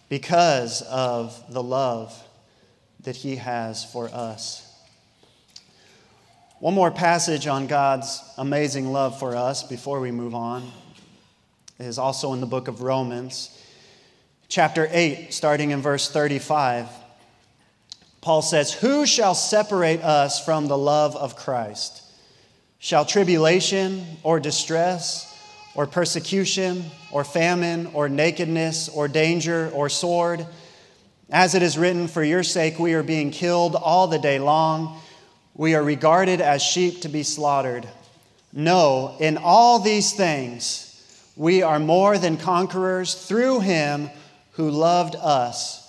because 0.07 0.81
of 0.83 1.43
the 1.51 1.63
love 1.63 2.17
that 3.01 3.17
he 3.17 3.35
has 3.37 3.83
for 3.83 4.07
us. 4.07 4.62
One 6.63 6.75
more 6.75 6.91
passage 6.91 7.45
on 7.45 7.67
God's 7.67 8.23
amazing 8.37 8.93
love 8.93 9.19
for 9.19 9.35
us 9.35 9.63
before 9.63 9.99
we 9.99 10.11
move 10.11 10.33
on 10.33 10.71
is 11.77 11.99
also 11.99 12.31
in 12.31 12.39
the 12.39 12.45
book 12.45 12.69
of 12.69 12.81
Romans, 12.81 13.61
chapter 14.47 14.87
8, 14.89 15.33
starting 15.33 15.71
in 15.71 15.81
verse 15.81 16.09
35. 16.09 16.87
Paul 18.21 18.41
says, 18.41 18.71
Who 18.71 19.05
shall 19.05 19.35
separate 19.35 20.01
us 20.03 20.45
from 20.45 20.67
the 20.67 20.77
love 20.77 21.17
of 21.17 21.35
Christ? 21.35 22.01
Shall 22.79 23.03
tribulation 23.03 24.05
or 24.23 24.39
distress 24.39 25.37
or 25.75 25.85
persecution 25.85 26.85
or 27.11 27.25
famine 27.25 27.87
or 27.87 28.07
nakedness 28.07 28.87
or 28.87 29.09
danger 29.09 29.69
or 29.73 29.89
sword? 29.89 30.47
As 31.29 31.55
it 31.55 31.61
is 31.61 31.77
written, 31.77 32.07
For 32.07 32.23
your 32.23 32.43
sake 32.43 32.79
we 32.79 32.93
are 32.93 33.03
being 33.03 33.31
killed 33.31 33.75
all 33.75 34.07
the 34.07 34.17
day 34.17 34.39
long. 34.39 35.01
We 35.55 35.75
are 35.75 35.83
regarded 35.83 36.41
as 36.41 36.63
sheep 36.63 37.01
to 37.01 37.09
be 37.09 37.23
slaughtered. 37.23 37.87
No, 38.51 39.15
in 39.19 39.37
all 39.37 39.79
these 39.79 40.13
things, 40.13 40.89
we 41.35 41.61
are 41.61 41.79
more 41.79 42.17
than 42.17 42.37
conquerors 42.37 43.13
through 43.13 43.59
him 43.59 44.09
who 44.53 44.69
loved 44.69 45.15
us. 45.15 45.79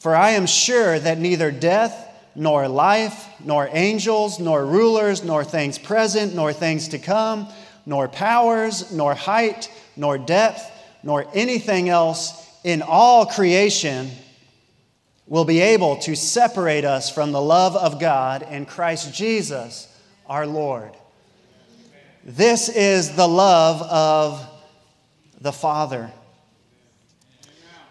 For 0.00 0.14
I 0.14 0.30
am 0.30 0.46
sure 0.46 0.98
that 0.98 1.18
neither 1.18 1.50
death, 1.50 2.10
nor 2.34 2.68
life, 2.68 3.26
nor 3.42 3.68
angels, 3.72 4.38
nor 4.38 4.66
rulers, 4.66 5.24
nor 5.24 5.44
things 5.44 5.78
present, 5.78 6.34
nor 6.34 6.52
things 6.52 6.88
to 6.88 6.98
come, 6.98 7.48
nor 7.86 8.08
powers, 8.08 8.92
nor 8.92 9.14
height, 9.14 9.70
nor 9.96 10.18
depth, 10.18 10.70
nor 11.02 11.26
anything 11.32 11.88
else 11.88 12.50
in 12.64 12.82
all 12.82 13.24
creation 13.26 14.10
will 15.26 15.44
be 15.44 15.60
able 15.60 15.96
to 15.96 16.14
separate 16.14 16.84
us 16.84 17.10
from 17.10 17.32
the 17.32 17.40
love 17.40 17.76
of 17.76 17.98
God 17.98 18.42
in 18.42 18.66
Christ 18.66 19.14
Jesus 19.14 19.88
our 20.26 20.46
Lord. 20.46 20.92
This 22.24 22.68
is 22.68 23.16
the 23.16 23.28
love 23.28 23.82
of 23.82 24.46
the 25.40 25.52
Father. 25.52 26.10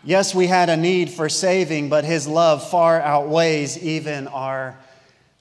Yes, 0.03 0.35
we 0.35 0.47
had 0.47 0.69
a 0.69 0.77
need 0.77 1.09
for 1.09 1.29
saving, 1.29 1.89
but 1.89 2.03
His 2.03 2.27
love 2.27 2.69
far 2.69 2.99
outweighs 2.99 3.81
even 3.81 4.27
our 4.27 4.77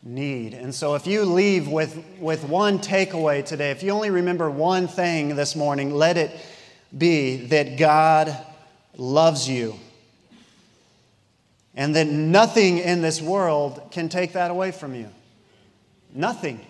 need. 0.02 0.55
And 0.55 0.74
so, 0.74 0.94
if 0.94 1.07
you 1.07 1.24
leave 1.24 1.68
with, 1.68 2.02
with 2.18 2.44
one 2.44 2.78
takeaway 2.78 3.44
today, 3.44 3.70
if 3.70 3.83
you 3.83 3.90
only 3.90 4.11
remember 4.11 4.50
one 4.50 4.88
thing 4.88 5.37
this 5.37 5.57
morning, 5.57 5.92
let 5.92 6.16
it 6.16 6.31
be 6.96 7.46
that 7.46 7.76
God 7.76 8.37
loves 8.96 9.48
you. 9.48 9.74
And 11.75 11.97
that 11.97 12.07
nothing 12.07 12.79
in 12.79 13.01
this 13.01 13.21
world 13.23 13.91
can 13.91 14.09
take 14.09 14.33
that 14.35 14.51
away 14.51 14.73
from 14.73 14.95
you. 14.95 15.09
Nothing. 16.15 16.61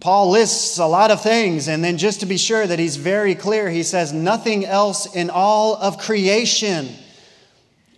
Paul 0.00 0.30
lists 0.30 0.78
a 0.78 0.86
lot 0.86 1.10
of 1.10 1.22
things, 1.22 1.68
and 1.68 1.82
then 1.82 1.96
just 1.96 2.20
to 2.20 2.26
be 2.26 2.36
sure 2.36 2.66
that 2.66 2.78
he's 2.78 2.96
very 2.96 3.34
clear, 3.34 3.70
he 3.70 3.82
says, 3.82 4.12
Nothing 4.12 4.64
else 4.64 5.14
in 5.14 5.30
all 5.30 5.74
of 5.76 5.98
creation 5.98 6.88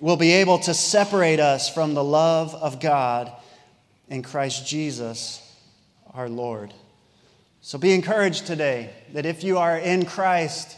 will 0.00 0.16
be 0.16 0.32
able 0.32 0.58
to 0.60 0.74
separate 0.74 1.40
us 1.40 1.68
from 1.68 1.94
the 1.94 2.04
love 2.04 2.54
of 2.54 2.80
God 2.80 3.32
in 4.08 4.22
Christ 4.22 4.66
Jesus 4.66 5.44
our 6.14 6.28
Lord. 6.28 6.72
So 7.60 7.78
be 7.78 7.92
encouraged 7.92 8.46
today 8.46 8.90
that 9.12 9.26
if 9.26 9.42
you 9.42 9.58
are 9.58 9.76
in 9.76 10.04
Christ, 10.04 10.77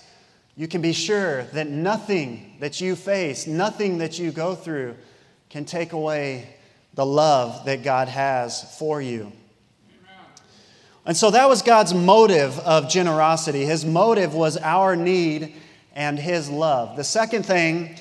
you 0.60 0.68
can 0.68 0.82
be 0.82 0.92
sure 0.92 1.44
that 1.54 1.68
nothing 1.68 2.54
that 2.60 2.82
you 2.82 2.94
face, 2.94 3.46
nothing 3.46 3.96
that 3.96 4.18
you 4.18 4.30
go 4.30 4.54
through, 4.54 4.94
can 5.48 5.64
take 5.64 5.94
away 5.94 6.54
the 6.92 7.06
love 7.06 7.64
that 7.64 7.82
God 7.82 8.08
has 8.08 8.76
for 8.78 9.00
you. 9.00 9.32
And 11.06 11.16
so 11.16 11.30
that 11.30 11.48
was 11.48 11.62
God's 11.62 11.94
motive 11.94 12.58
of 12.58 12.90
generosity. 12.90 13.64
His 13.64 13.86
motive 13.86 14.34
was 14.34 14.58
our 14.58 14.96
need 14.96 15.54
and 15.94 16.18
His 16.18 16.50
love. 16.50 16.94
The 16.94 17.04
second 17.04 17.46
thing 17.46 17.96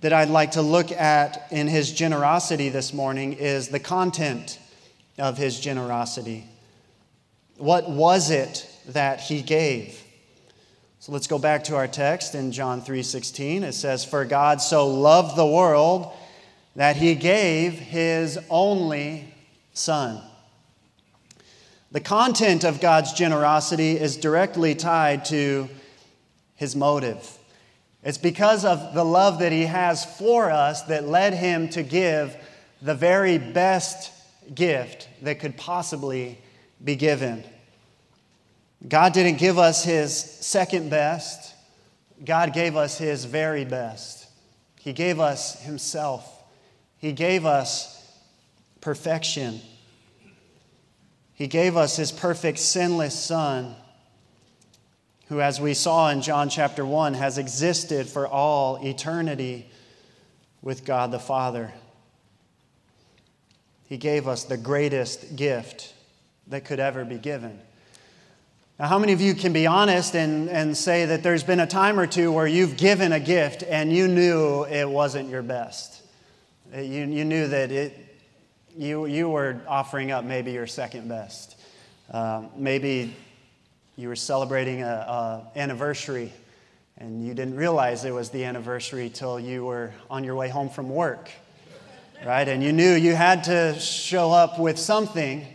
that 0.00 0.14
I'd 0.14 0.30
like 0.30 0.52
to 0.52 0.62
look 0.62 0.90
at 0.92 1.46
in 1.50 1.68
His 1.68 1.92
generosity 1.92 2.70
this 2.70 2.94
morning 2.94 3.34
is 3.34 3.68
the 3.68 3.78
content 3.78 4.58
of 5.18 5.36
His 5.36 5.60
generosity. 5.60 6.46
What 7.58 7.90
was 7.90 8.30
it 8.30 8.66
that 8.88 9.20
He 9.20 9.42
gave? 9.42 10.01
So 11.02 11.10
let's 11.10 11.26
go 11.26 11.36
back 11.36 11.64
to 11.64 11.74
our 11.74 11.88
text 11.88 12.36
in 12.36 12.52
John 12.52 12.80
3:16. 12.80 13.64
It 13.64 13.72
says, 13.72 14.04
"For 14.04 14.24
God 14.24 14.62
so 14.62 14.86
loved 14.86 15.34
the 15.34 15.44
world 15.44 16.12
that 16.76 16.94
he 16.94 17.16
gave 17.16 17.76
his 17.76 18.38
only 18.48 19.34
son." 19.74 20.22
The 21.90 21.98
content 21.98 22.62
of 22.62 22.80
God's 22.80 23.12
generosity 23.14 23.98
is 23.98 24.16
directly 24.16 24.76
tied 24.76 25.24
to 25.24 25.68
his 26.54 26.76
motive. 26.76 27.36
It's 28.04 28.16
because 28.16 28.64
of 28.64 28.94
the 28.94 29.04
love 29.04 29.40
that 29.40 29.50
he 29.50 29.66
has 29.66 30.04
for 30.04 30.52
us 30.52 30.82
that 30.82 31.08
led 31.08 31.34
him 31.34 31.68
to 31.70 31.82
give 31.82 32.36
the 32.80 32.94
very 32.94 33.38
best 33.38 34.12
gift 34.54 35.08
that 35.20 35.40
could 35.40 35.56
possibly 35.56 36.38
be 36.84 36.94
given. 36.94 37.42
God 38.86 39.12
didn't 39.12 39.38
give 39.38 39.58
us 39.58 39.84
his 39.84 40.14
second 40.14 40.90
best, 40.90 41.54
God 42.24 42.52
gave 42.52 42.76
us 42.76 42.98
his 42.98 43.24
very 43.24 43.64
best. 43.64 44.28
He 44.80 44.92
gave 44.92 45.20
us 45.20 45.62
himself, 45.62 46.42
he 46.98 47.12
gave 47.12 47.46
us 47.46 47.98
perfection. 48.80 49.60
He 51.34 51.48
gave 51.48 51.76
us 51.76 51.96
his 51.96 52.12
perfect, 52.12 52.58
sinless 52.58 53.18
Son, 53.18 53.74
who, 55.28 55.40
as 55.40 55.60
we 55.60 55.74
saw 55.74 56.10
in 56.10 56.20
John 56.20 56.48
chapter 56.48 56.84
1, 56.84 57.14
has 57.14 57.38
existed 57.38 58.06
for 58.06 58.28
all 58.28 58.76
eternity 58.86 59.68
with 60.60 60.84
God 60.84 61.10
the 61.10 61.18
Father. 61.18 61.72
He 63.88 63.96
gave 63.96 64.28
us 64.28 64.44
the 64.44 64.56
greatest 64.56 65.34
gift 65.34 65.94
that 66.46 66.64
could 66.64 66.78
ever 66.78 67.04
be 67.04 67.18
given. 67.18 67.58
Now, 68.78 68.88
how 68.88 68.98
many 68.98 69.12
of 69.12 69.20
you 69.20 69.34
can 69.34 69.52
be 69.52 69.66
honest 69.66 70.14
and, 70.14 70.48
and 70.48 70.76
say 70.76 71.04
that 71.06 71.22
there's 71.22 71.44
been 71.44 71.60
a 71.60 71.66
time 71.66 72.00
or 72.00 72.06
two 72.06 72.32
where 72.32 72.46
you've 72.46 72.76
given 72.76 73.12
a 73.12 73.20
gift 73.20 73.62
and 73.62 73.92
you 73.92 74.08
knew 74.08 74.64
it 74.64 74.88
wasn't 74.88 75.28
your 75.28 75.42
best? 75.42 76.02
You, 76.74 76.80
you 76.80 77.24
knew 77.24 77.48
that 77.48 77.70
it, 77.70 77.94
you, 78.76 79.04
you 79.04 79.28
were 79.28 79.60
offering 79.68 80.10
up 80.10 80.24
maybe 80.24 80.52
your 80.52 80.66
second 80.66 81.08
best. 81.08 81.60
Um, 82.10 82.48
maybe 82.56 83.14
you 83.96 84.08
were 84.08 84.16
celebrating 84.16 84.82
an 84.82 85.42
anniversary 85.54 86.32
and 86.96 87.26
you 87.26 87.34
didn't 87.34 87.56
realize 87.56 88.04
it 88.04 88.14
was 88.14 88.30
the 88.30 88.44
anniversary 88.44 89.10
till 89.10 89.38
you 89.38 89.64
were 89.64 89.92
on 90.08 90.24
your 90.24 90.34
way 90.34 90.48
home 90.48 90.70
from 90.70 90.88
work, 90.88 91.30
right? 92.24 92.48
And 92.48 92.62
you 92.62 92.72
knew 92.72 92.94
you 92.94 93.14
had 93.14 93.44
to 93.44 93.78
show 93.78 94.30
up 94.30 94.58
with 94.58 94.78
something 94.78 95.46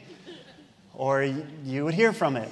or 0.93 1.23
you 1.63 1.83
would 1.83 1.95
hear 1.95 2.13
from 2.13 2.35
it. 2.35 2.51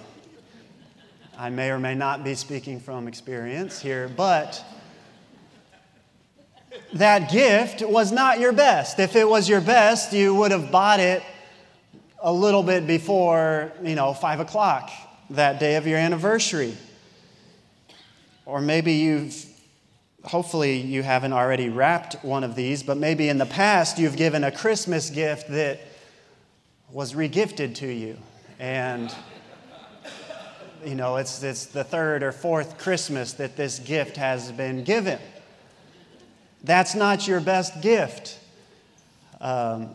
I 1.38 1.50
may 1.50 1.70
or 1.70 1.80
may 1.80 1.96
not 1.96 2.24
be 2.24 2.34
speaking 2.34 2.80
from 2.80 3.10
experience 3.10 3.82
here, 3.82 4.08
but 4.08 4.64
that 6.94 7.30
gift 7.30 7.82
was 7.82 8.14
not 8.14 8.40
your 8.40 8.54
best. 8.54 9.00
If 9.00 9.18
it 9.18 9.28
was 9.28 9.50
your 9.50 9.60
best, 9.60 10.14
you 10.14 10.34
would 10.34 10.52
have 10.52 10.72
bought 10.72 11.02
it 11.02 11.24
a 12.22 12.32
little 12.32 12.64
bit 12.64 12.88
before, 12.88 13.74
you 13.84 13.96
know, 13.96 14.14
five 14.14 14.40
o'clock 14.40 14.90
that 15.32 15.60
day 15.60 15.76
of 15.76 15.86
your 15.86 15.98
anniversary. 15.98 16.78
Or 18.46 18.62
maybe 18.62 18.94
you've, 18.94 19.46
hopefully, 20.24 20.78
you 20.78 21.04
haven't 21.04 21.34
already 21.34 21.68
wrapped 21.68 22.24
one 22.24 22.46
of 22.46 22.56
these, 22.56 22.82
but 22.82 22.96
maybe 22.96 23.28
in 23.28 23.40
the 23.40 23.46
past 23.46 24.00
you've 24.00 24.16
given 24.16 24.46
a 24.46 24.52
Christmas 24.52 25.10
gift 25.10 25.50
that 25.50 25.82
was 26.92 27.14
regifted 27.14 27.76
to 27.76 27.88
you. 27.88 28.18
And 28.58 29.14
you 30.86 30.96
know, 30.96 31.16
it's, 31.16 31.42
it's 31.42 31.66
the 31.66 31.84
third 31.84 32.22
or 32.22 32.32
fourth 32.32 32.78
Christmas 32.78 33.34
that 33.34 33.56
this 33.56 33.80
gift 33.80 34.18
has 34.18 34.52
been 34.52 34.84
given. 34.84 35.20
That's 36.64 36.96
not 36.96 37.28
your 37.28 37.40
best 37.40 37.82
gift. 37.82 38.40
Um, 39.42 39.90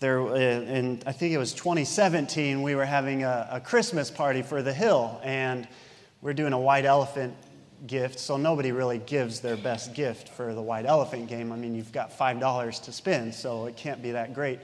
there, 0.00 0.18
in, 0.36 1.02
I 1.06 1.12
think 1.12 1.32
it 1.32 1.38
was 1.38 1.52
2017, 1.54 2.62
we 2.62 2.74
were 2.74 2.84
having 2.84 3.22
a, 3.22 3.48
a 3.52 3.60
Christmas 3.60 4.10
party 4.10 4.42
for 4.42 4.62
the 4.62 4.72
Hill, 4.72 5.20
and 5.22 5.66
we're 6.20 6.34
doing 6.34 6.52
a 6.52 6.58
white 6.58 6.84
elephant 6.84 7.34
gift, 7.86 8.18
so 8.18 8.36
nobody 8.36 8.72
really 8.72 8.98
gives 8.98 9.40
their 9.40 9.56
best 9.56 9.94
gift 9.94 10.28
for 10.28 10.54
the 10.54 10.62
white 10.62 10.86
elephant 10.86 11.28
game. 11.28 11.52
I 11.52 11.56
mean, 11.56 11.74
you've 11.74 11.92
got 11.92 12.16
$5 12.16 12.82
to 12.82 12.92
spend, 12.92 13.34
so 13.34 13.66
it 13.66 13.76
can't 13.76 14.02
be 14.02 14.10
that 14.12 14.34
great 14.34 14.58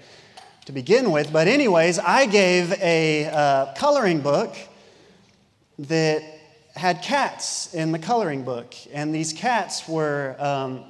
to 0.66 0.73
begin 0.73 1.11
with. 1.11 1.33
But, 1.33 1.47
anyways, 1.47 1.99
I 1.99 2.27
gave 2.27 2.73
a 2.83 3.27
uh, 3.27 3.75
coloring 3.75 4.21
book 4.21 4.57
that 5.88 6.23
had 6.75 7.03
cats 7.03 7.73
in 7.75 7.93
the 7.93 7.99
coloring 7.99 8.43
book. 8.43 8.75
And 8.93 9.14
these 9.14 9.33
cats 9.33 9.88
were, 9.88 10.37
um, 10.38 10.85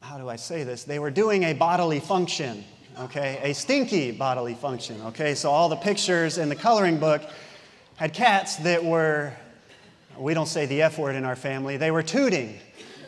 how 0.00 0.18
do 0.18 0.28
I 0.28 0.36
say 0.36 0.62
this? 0.62 0.84
They 0.84 0.98
were 0.98 1.10
doing 1.10 1.42
a 1.42 1.54
bodily 1.54 2.00
function, 2.00 2.64
okay? 3.00 3.40
A 3.42 3.52
stinky 3.52 4.12
bodily 4.12 4.54
function, 4.54 5.00
okay? 5.02 5.34
So 5.34 5.50
all 5.50 5.68
the 5.68 5.76
pictures 5.76 6.38
in 6.38 6.48
the 6.48 6.56
coloring 6.56 6.98
book 6.98 7.22
had 7.96 8.14
cats 8.14 8.56
that 8.56 8.84
were, 8.84 9.32
we 10.16 10.34
don't 10.34 10.46
say 10.46 10.66
the 10.66 10.82
F 10.82 10.98
word 10.98 11.16
in 11.16 11.24
our 11.24 11.36
family, 11.36 11.76
they 11.76 11.90
were 11.90 12.02
tooting, 12.02 12.58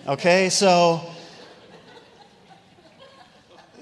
okay? 0.09 0.49
So 0.49 1.01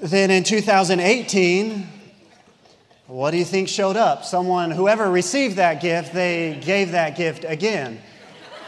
then 0.02 0.30
in 0.30 0.44
2018, 0.44 1.97
what 3.08 3.30
do 3.30 3.38
you 3.38 3.44
think 3.44 3.68
showed 3.68 3.96
up? 3.96 4.24
Someone, 4.24 4.70
whoever 4.70 5.10
received 5.10 5.56
that 5.56 5.80
gift, 5.80 6.12
they 6.12 6.60
gave 6.62 6.92
that 6.92 7.16
gift 7.16 7.44
again. 7.44 8.00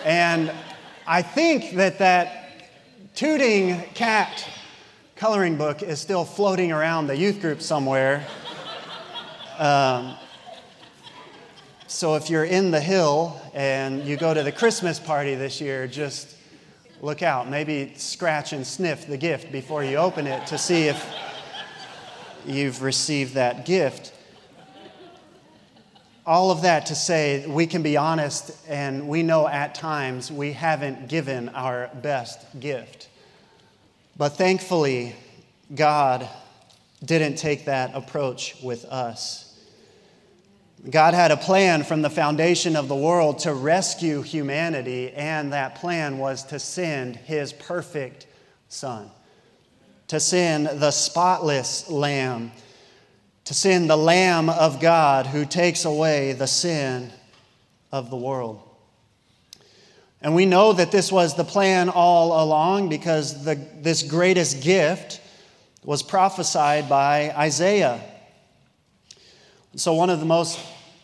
And 0.05 0.51
I 1.07 1.21
think 1.21 1.77
that 1.77 1.99
that 1.99 2.51
tooting 3.15 3.81
cat 3.95 4.49
coloring 5.15 5.57
book 5.57 5.83
is 5.83 6.01
still 6.01 6.25
floating 6.25 6.73
around 6.73 7.07
the 7.07 7.17
youth 7.17 7.43
group 7.43 7.61
somewhere. 7.61 8.27
Um, 9.59 10.17
So 11.87 12.15
if 12.15 12.31
you're 12.31 12.45
in 12.45 12.71
the 12.71 12.81
hill 12.81 13.39
and 13.53 14.05
you 14.05 14.17
go 14.17 14.33
to 14.33 14.45
the 14.45 14.53
Christmas 14.53 15.01
party 15.01 15.35
this 15.35 15.61
year, 15.61 15.89
just 15.89 16.37
look 17.03 17.21
out. 17.21 17.51
Maybe 17.51 17.93
scratch 17.97 18.53
and 18.53 18.65
sniff 18.65 19.09
the 19.09 19.19
gift 19.19 19.51
before 19.51 19.83
you 19.83 19.97
open 19.97 20.29
it 20.29 20.47
to 20.47 20.57
see 20.57 20.87
if 20.87 21.05
you've 22.47 22.81
received 22.81 23.35
that 23.35 23.67
gift. 23.67 24.15
All 26.27 26.51
of 26.51 26.63
that 26.63 26.87
to 26.87 26.95
say, 26.95 27.47
we 27.47 27.67
can 27.67 27.83
be 27.83 27.97
honest, 27.97 28.53
and 28.69 29.09
we 29.09 29.23
know 29.23 29.49
at 29.49 29.75
times 29.75 30.31
we 30.31 30.53
haven't 30.53 31.09
given 31.09 31.49
our 31.51 31.91
best 32.03 32.61
gift. 32.61 33.09
But 34.17 34.31
thankfully, 34.31 35.17
God 35.75 36.29
didn't 37.03 37.37
take 37.37 37.65
that 37.65 37.95
approach 37.95 38.57
with 38.63 38.85
us. 38.85 39.47
God 40.89 41.15
had 41.15 41.31
a 41.31 41.37
plan 41.37 41.85
from 41.85 42.03
the 42.03 42.11
foundation 42.11 42.77
of 42.77 42.89
the 42.89 42.97
world 42.97 43.41
to 43.41 43.55
rescue 43.55 44.23
humanity, 44.23 45.13
and 45.13 45.53
that 45.53 45.77
plan 45.77 46.19
was 46.19 46.45
to 46.45 46.59
send 46.59 47.17
his 47.17 47.53
perfect 47.53 48.27
Son, 48.69 49.11
to 50.09 50.21
send 50.21 50.67
the 50.67 50.91
spotless 50.91 51.89
Lamb, 51.91 52.53
to 53.51 53.55
send 53.55 53.91
the 53.91 53.97
Lamb 53.97 54.49
of 54.49 54.79
God 54.79 55.27
who 55.27 55.45
takes 55.45 55.85
away 55.85 56.35
the 56.35 56.47
sin 56.47 57.11
of 57.91 58.09
the 58.09 58.17
world. 58.17 58.63
And 60.23 60.37
we 60.37 60.47
know 60.47 60.73
that 60.73 60.93
this 60.93 61.11
was 61.11 61.35
the 61.35 61.43
plan 61.43 61.89
all 61.89 62.45
along 62.45 62.91
because 62.91 63.45
the, 63.45 63.57
this 63.81 64.05
greatest 64.05 64.63
gift 64.63 65.21
was 65.83 66.01
prophesied 66.01 66.89
by 66.89 67.33
Isaiah. 67.37 68.01
So, 69.75 69.95
one 69.95 70.11
of 70.11 70.21
the 70.21 70.27
most 70.27 70.61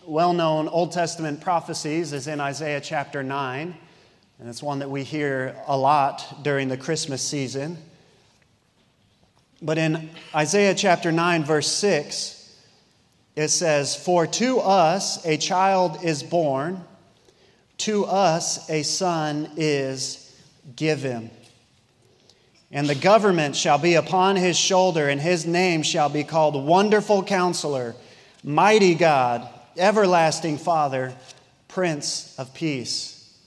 well 0.06 0.32
known 0.32 0.68
Old 0.68 0.92
Testament 0.92 1.40
prophecies 1.40 2.12
is 2.12 2.28
in 2.28 2.38
Isaiah 2.38 2.80
chapter 2.80 3.24
9, 3.24 3.76
and 4.38 4.48
it's 4.48 4.62
one 4.62 4.78
that 4.78 4.88
we 4.88 5.02
hear 5.02 5.56
a 5.66 5.76
lot 5.76 6.44
during 6.44 6.68
the 6.68 6.76
Christmas 6.76 7.22
season. 7.22 7.76
But 9.60 9.78
in 9.78 10.10
Isaiah 10.32 10.76
chapter 10.76 11.10
9, 11.10 11.42
verse 11.42 11.66
6, 11.66 12.34
it 13.36 13.48
says, 13.48 13.94
For 13.94 14.26
to 14.26 14.58
us 14.60 15.24
a 15.26 15.36
child 15.36 16.02
is 16.02 16.22
born, 16.22 16.82
to 17.78 18.06
us 18.06 18.68
a 18.70 18.82
son 18.82 19.50
is 19.56 20.34
given. 20.74 21.30
And 22.72 22.88
the 22.88 22.94
government 22.94 23.54
shall 23.54 23.78
be 23.78 23.94
upon 23.94 24.36
his 24.36 24.56
shoulder, 24.56 25.08
and 25.08 25.20
his 25.20 25.46
name 25.46 25.82
shall 25.82 26.08
be 26.08 26.24
called 26.24 26.66
Wonderful 26.66 27.22
Counselor 27.22 27.94
Mighty 28.42 28.94
God, 28.94 29.48
Everlasting 29.76 30.58
Father, 30.58 31.14
Prince 31.68 32.34
of 32.38 32.54
Peace. 32.54 33.38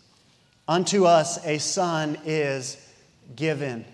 Unto 0.67 1.05
us 1.05 1.43
a 1.45 1.57
son 1.57 2.17
is 2.25 2.77
given. 3.35 3.85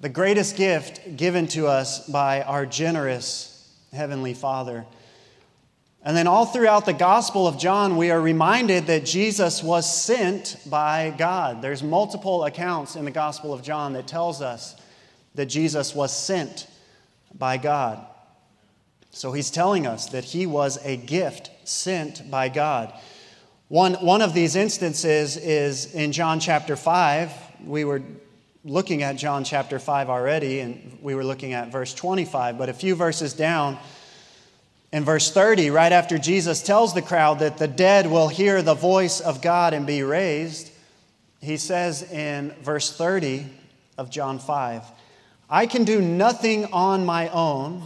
The 0.00 0.08
greatest 0.08 0.56
gift 0.56 1.16
given 1.16 1.46
to 1.48 1.66
us 1.66 2.08
by 2.08 2.42
our 2.42 2.64
generous 2.64 3.57
Heavenly 3.92 4.34
Father. 4.34 4.86
And 6.04 6.16
then, 6.16 6.26
all 6.26 6.46
throughout 6.46 6.86
the 6.86 6.92
Gospel 6.92 7.46
of 7.46 7.58
John, 7.58 7.96
we 7.96 8.10
are 8.10 8.20
reminded 8.20 8.86
that 8.86 9.04
Jesus 9.04 9.62
was 9.62 9.92
sent 9.92 10.56
by 10.66 11.12
God. 11.18 11.60
There's 11.60 11.82
multiple 11.82 12.44
accounts 12.44 12.94
in 12.94 13.04
the 13.04 13.10
Gospel 13.10 13.52
of 13.52 13.62
John 13.62 13.94
that 13.94 14.06
tells 14.06 14.40
us 14.40 14.76
that 15.34 15.46
Jesus 15.46 15.94
was 15.94 16.14
sent 16.14 16.66
by 17.36 17.56
God. 17.56 18.04
So 19.10 19.32
he's 19.32 19.50
telling 19.50 19.86
us 19.86 20.06
that 20.10 20.24
he 20.24 20.46
was 20.46 20.78
a 20.84 20.96
gift 20.96 21.50
sent 21.64 22.30
by 22.30 22.48
God. 22.48 22.92
One, 23.68 23.94
one 23.94 24.22
of 24.22 24.34
these 24.34 24.56
instances 24.56 25.36
is 25.36 25.94
in 25.94 26.12
John 26.12 26.40
chapter 26.40 26.76
5. 26.76 27.32
We 27.64 27.84
were 27.84 28.02
looking 28.64 29.02
at 29.02 29.16
John 29.16 29.44
chapter 29.44 29.78
5 29.78 30.10
already, 30.10 30.60
and 30.60 30.98
we 31.00 31.14
were 31.14 31.24
looking 31.24 31.52
at 31.52 31.70
verse 31.70 31.94
25. 31.94 32.58
But 32.58 32.68
a 32.68 32.72
few 32.72 32.94
verses 32.94 33.32
down, 33.32 33.78
in 34.92 35.04
verse 35.04 35.30
30, 35.30 35.70
right 35.70 35.92
after 35.92 36.18
Jesus 36.18 36.62
tells 36.62 36.94
the 36.94 37.02
crowd 37.02 37.40
that 37.40 37.58
the 37.58 37.68
dead 37.68 38.10
will 38.10 38.28
hear 38.28 38.62
the 38.62 38.74
voice 38.74 39.20
of 39.20 39.42
God 39.42 39.74
and 39.74 39.86
be 39.86 40.02
raised, 40.02 40.70
he 41.40 41.56
says 41.56 42.10
in 42.10 42.52
verse 42.62 42.96
30 42.96 43.46
of 43.96 44.10
John 44.10 44.38
5, 44.38 44.82
I 45.50 45.66
can 45.66 45.84
do 45.84 46.00
nothing 46.00 46.66
on 46.66 47.06
my 47.06 47.28
own. 47.28 47.82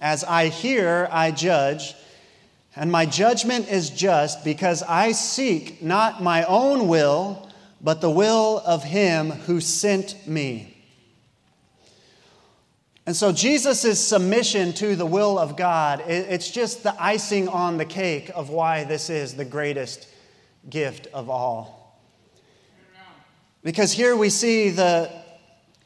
As 0.00 0.22
I 0.22 0.48
hear, 0.48 1.08
I 1.10 1.30
judge, 1.30 1.94
and 2.76 2.92
my 2.92 3.06
judgment 3.06 3.68
is 3.70 3.88
just 3.88 4.44
because 4.44 4.82
I 4.82 5.12
seek 5.12 5.82
not 5.82 6.22
my 6.22 6.44
own 6.44 6.88
will, 6.88 7.43
but 7.84 8.00
the 8.00 8.10
will 8.10 8.62
of 8.64 8.82
him 8.82 9.30
who 9.30 9.60
sent 9.60 10.26
me. 10.26 10.70
And 13.04 13.14
so 13.14 13.30
Jesus' 13.30 14.00
submission 14.00 14.72
to 14.72 14.96
the 14.96 15.04
will 15.04 15.38
of 15.38 15.58
God, 15.58 16.02
it's 16.08 16.50
just 16.50 16.82
the 16.82 16.96
icing 16.98 17.46
on 17.46 17.76
the 17.76 17.84
cake 17.84 18.30
of 18.34 18.48
why 18.48 18.84
this 18.84 19.10
is 19.10 19.34
the 19.34 19.44
greatest 19.44 20.08
gift 20.70 21.08
of 21.12 21.28
all. 21.28 22.00
Because 23.62 23.92
here 23.92 24.16
we 24.16 24.30
see 24.30 24.70
the 24.70 25.10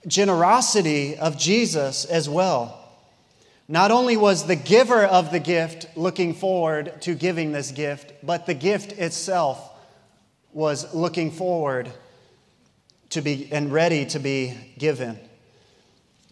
generosity 0.07 1.17
of 1.17 1.37
Jesus 1.37 2.05
as 2.05 2.29
well. 2.29 2.77
Not 3.67 3.91
only 3.91 4.17
was 4.17 4.47
the 4.47 4.57
giver 4.57 5.05
of 5.05 5.33
the 5.33 5.41
gift 5.41 5.89
looking 5.97 6.33
forward 6.33 7.03
to 7.03 7.17
giving 7.17 7.51
this 7.51 7.73
gift, 7.73 8.13
but 8.23 8.47
the 8.47 8.55
gift 8.55 8.93
itself 8.93 9.69
was 10.53 10.95
looking 10.95 11.31
forward 11.31 11.91
to 13.11 13.21
be 13.21 13.49
and 13.53 13.73
ready 13.73 14.05
to 14.07 14.19
be 14.19 14.55
given. 14.79 15.19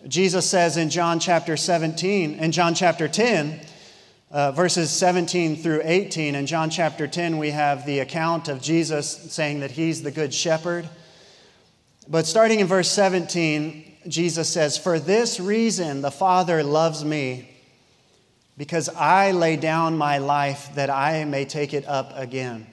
Jesus 0.08 0.48
says 0.48 0.76
in 0.76 0.90
John 0.90 1.18
chapter 1.18 1.56
17, 1.56 2.34
in 2.34 2.52
John 2.52 2.74
chapter 2.74 3.08
10, 3.08 3.60
uh, 4.30 4.52
verses 4.52 4.90
17 4.90 5.56
through 5.56 5.82
18. 5.84 6.34
In 6.34 6.46
John 6.46 6.70
chapter 6.70 7.06
10, 7.06 7.38
we 7.38 7.50
have 7.50 7.86
the 7.86 8.00
account 8.00 8.48
of 8.48 8.60
Jesus 8.60 9.32
saying 9.32 9.60
that 9.60 9.70
he's 9.70 10.02
the 10.02 10.10
good 10.10 10.34
shepherd. 10.34 10.88
But 12.08 12.26
starting 12.26 12.60
in 12.60 12.66
verse 12.66 12.90
17, 12.90 13.96
Jesus 14.08 14.48
says, 14.48 14.78
For 14.78 14.98
this 14.98 15.40
reason 15.40 16.02
the 16.02 16.10
Father 16.10 16.62
loves 16.62 17.04
me, 17.04 17.50
because 18.56 18.88
I 18.88 19.32
lay 19.32 19.56
down 19.56 19.98
my 19.98 20.18
life 20.18 20.70
that 20.74 20.90
I 20.90 21.24
may 21.24 21.44
take 21.44 21.74
it 21.74 21.86
up 21.86 22.12
again. 22.16 22.66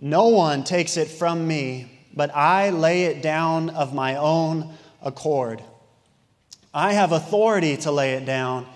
No 0.00 0.28
one 0.28 0.62
takes 0.62 0.96
it 0.96 1.08
from 1.08 1.46
me, 1.46 2.00
but 2.14 2.34
I 2.34 2.70
lay 2.70 3.04
it 3.04 3.22
down 3.22 3.70
of 3.70 3.92
my 3.92 4.16
own 4.16 4.72
accord. 5.02 5.62
I 6.72 6.92
have 6.92 7.12
authority 7.12 7.76
to 7.78 7.90
lay 7.90 8.14
it 8.14 8.24
down, 8.24 8.66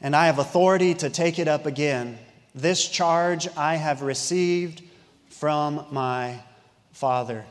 and 0.00 0.14
I 0.14 0.26
have 0.26 0.38
authority 0.38 0.94
to 0.94 1.08
take 1.08 1.38
it 1.38 1.48
up 1.48 1.64
again. 1.64 2.18
This 2.54 2.86
charge 2.86 3.48
I 3.56 3.76
have 3.76 4.02
received 4.02 4.82
from 5.30 5.86
my 5.90 6.40
Father. 6.92 7.44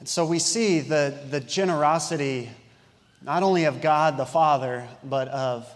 And 0.00 0.08
so 0.08 0.26
we 0.26 0.38
see 0.38 0.80
the, 0.80 1.16
the 1.30 1.40
generosity 1.40 2.50
not 3.22 3.42
only 3.42 3.64
of 3.64 3.80
God 3.80 4.16
the 4.16 4.26
Father, 4.26 4.86
but 5.02 5.28
of 5.28 5.72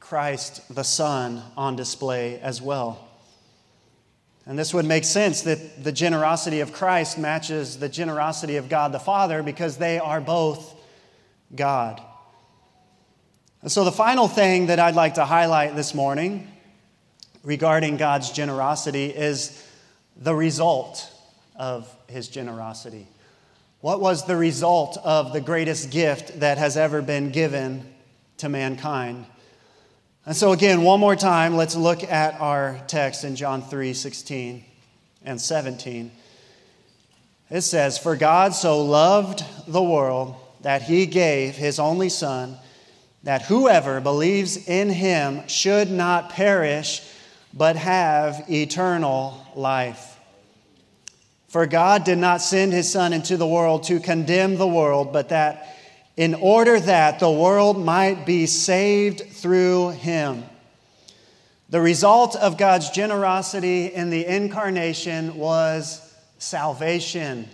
Christ 0.00 0.74
the 0.74 0.84
Son 0.84 1.42
on 1.56 1.76
display 1.76 2.38
as 2.40 2.60
well. 2.60 3.05
And 4.46 4.56
this 4.56 4.72
would 4.72 4.84
make 4.84 5.04
sense 5.04 5.42
that 5.42 5.82
the 5.82 5.90
generosity 5.90 6.60
of 6.60 6.72
Christ 6.72 7.18
matches 7.18 7.78
the 7.78 7.88
generosity 7.88 8.56
of 8.56 8.68
God 8.68 8.92
the 8.92 9.00
Father 9.00 9.42
because 9.42 9.76
they 9.76 9.98
are 9.98 10.20
both 10.20 10.74
God. 11.54 12.00
And 13.62 13.72
so, 13.72 13.84
the 13.84 13.92
final 13.92 14.28
thing 14.28 14.66
that 14.66 14.78
I'd 14.78 14.94
like 14.94 15.14
to 15.14 15.24
highlight 15.24 15.74
this 15.74 15.94
morning 15.94 16.48
regarding 17.42 17.96
God's 17.96 18.30
generosity 18.30 19.06
is 19.06 19.64
the 20.16 20.34
result 20.34 21.10
of 21.56 21.92
his 22.08 22.28
generosity. 22.28 23.08
What 23.80 24.00
was 24.00 24.26
the 24.26 24.36
result 24.36 24.96
of 25.02 25.32
the 25.32 25.40
greatest 25.40 25.90
gift 25.90 26.40
that 26.40 26.58
has 26.58 26.76
ever 26.76 27.02
been 27.02 27.30
given 27.30 27.92
to 28.38 28.48
mankind? 28.48 29.26
And 30.26 30.34
so, 30.34 30.50
again, 30.50 30.82
one 30.82 30.98
more 30.98 31.14
time, 31.14 31.56
let's 31.56 31.76
look 31.76 32.02
at 32.02 32.40
our 32.40 32.80
text 32.88 33.22
in 33.22 33.36
John 33.36 33.62
3 33.62 33.94
16 33.94 34.64
and 35.24 35.40
17. 35.40 36.10
It 37.48 37.60
says, 37.60 37.96
For 37.96 38.16
God 38.16 38.52
so 38.52 38.82
loved 38.82 39.44
the 39.68 39.82
world 39.82 40.34
that 40.62 40.82
he 40.82 41.06
gave 41.06 41.54
his 41.54 41.78
only 41.78 42.08
Son, 42.08 42.58
that 43.22 43.42
whoever 43.42 44.00
believes 44.00 44.56
in 44.68 44.90
him 44.90 45.46
should 45.46 45.92
not 45.92 46.30
perish, 46.30 47.02
but 47.54 47.76
have 47.76 48.44
eternal 48.50 49.46
life. 49.54 50.18
For 51.46 51.66
God 51.66 52.02
did 52.02 52.18
not 52.18 52.42
send 52.42 52.72
his 52.72 52.90
Son 52.90 53.12
into 53.12 53.36
the 53.36 53.46
world 53.46 53.84
to 53.84 54.00
condemn 54.00 54.56
the 54.56 54.66
world, 54.66 55.12
but 55.12 55.28
that 55.28 55.75
in 56.16 56.34
order 56.34 56.80
that 56.80 57.20
the 57.20 57.30
world 57.30 57.78
might 57.78 58.24
be 58.24 58.46
saved 58.46 59.20
through 59.30 59.90
him. 59.90 60.44
The 61.68 61.80
result 61.80 62.36
of 62.36 62.56
God's 62.56 62.90
generosity 62.90 63.86
in 63.86 64.10
the 64.10 64.24
incarnation 64.24 65.36
was 65.36 66.00
salvation. 66.38 67.48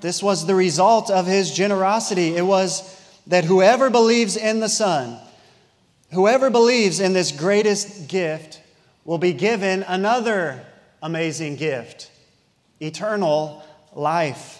This 0.00 0.22
was 0.22 0.46
the 0.46 0.54
result 0.54 1.10
of 1.10 1.26
his 1.26 1.52
generosity. 1.52 2.36
It 2.36 2.46
was 2.46 2.98
that 3.26 3.44
whoever 3.44 3.90
believes 3.90 4.36
in 4.36 4.60
the 4.60 4.68
Son, 4.68 5.18
whoever 6.12 6.50
believes 6.50 7.00
in 7.00 7.12
this 7.12 7.32
greatest 7.32 8.08
gift, 8.08 8.60
will 9.04 9.18
be 9.18 9.32
given 9.32 9.82
another 9.82 10.64
amazing 11.02 11.56
gift 11.56 12.10
eternal 12.80 13.62
life. 13.92 14.59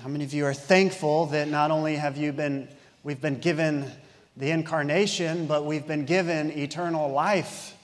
How 0.00 0.08
many 0.08 0.24
of 0.24 0.32
you 0.32 0.46
are 0.46 0.54
thankful 0.54 1.26
that 1.26 1.48
not 1.48 1.72
only 1.72 1.96
have 1.96 2.16
you 2.16 2.30
been, 2.32 2.68
we've 3.02 3.20
been 3.20 3.40
given 3.40 3.90
the 4.36 4.52
incarnation, 4.52 5.46
but 5.46 5.64
we've 5.64 5.88
been 5.88 6.04
given 6.04 6.52
eternal 6.52 7.10
life? 7.10 7.74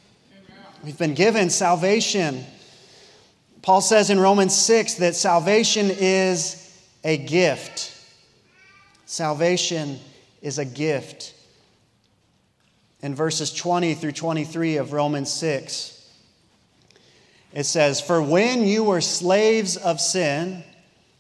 We've 0.84 0.96
been 0.96 1.14
given 1.14 1.50
salvation. 1.50 2.44
Paul 3.62 3.80
says 3.80 4.10
in 4.10 4.20
Romans 4.20 4.54
6 4.54 4.94
that 4.94 5.16
salvation 5.16 5.90
is 5.90 6.80
a 7.02 7.16
gift. 7.16 8.00
Salvation 9.06 9.98
is 10.40 10.58
a 10.58 10.64
gift. 10.64 11.34
In 13.02 13.16
verses 13.16 13.52
20 13.52 13.94
through 13.94 14.12
23 14.12 14.76
of 14.76 14.92
Romans 14.92 15.32
6, 15.32 16.08
it 17.52 17.64
says, 17.64 18.00
For 18.00 18.22
when 18.22 18.64
you 18.64 18.84
were 18.84 19.00
slaves 19.00 19.76
of 19.76 20.00
sin, 20.00 20.62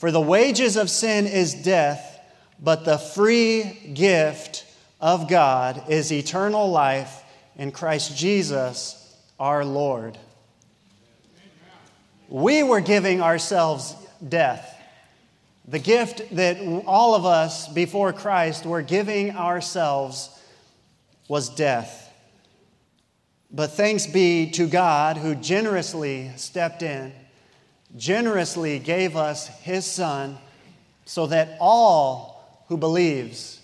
For 0.00 0.10
the 0.10 0.20
wages 0.20 0.76
of 0.76 0.90
sin 0.90 1.28
is 1.28 1.54
death, 1.54 2.20
but 2.60 2.84
the 2.84 2.98
free 2.98 3.92
gift 3.94 4.64
of 5.00 5.28
God 5.28 5.84
is 5.88 6.12
eternal 6.12 6.68
life 6.70 7.22
in 7.56 7.70
Christ 7.70 8.16
Jesus 8.16 8.96
our 9.38 9.64
Lord 9.64 10.18
we 12.30 12.62
were 12.62 12.80
giving 12.80 13.20
ourselves 13.20 13.94
death. 14.26 14.76
The 15.66 15.80
gift 15.80 16.34
that 16.36 16.58
all 16.86 17.14
of 17.14 17.26
us 17.26 17.68
before 17.68 18.12
Christ 18.12 18.64
were 18.64 18.82
giving 18.82 19.32
ourselves 19.32 20.30
was 21.28 21.48
death. 21.48 22.12
But 23.50 23.72
thanks 23.72 24.06
be 24.06 24.50
to 24.52 24.68
God 24.68 25.16
who 25.16 25.34
generously 25.34 26.30
stepped 26.36 26.82
in, 26.82 27.12
generously 27.96 28.78
gave 28.78 29.16
us 29.16 29.48
his 29.62 29.84
Son, 29.84 30.38
so 31.04 31.26
that 31.26 31.56
all 31.60 32.64
who 32.68 32.76
believes 32.76 33.60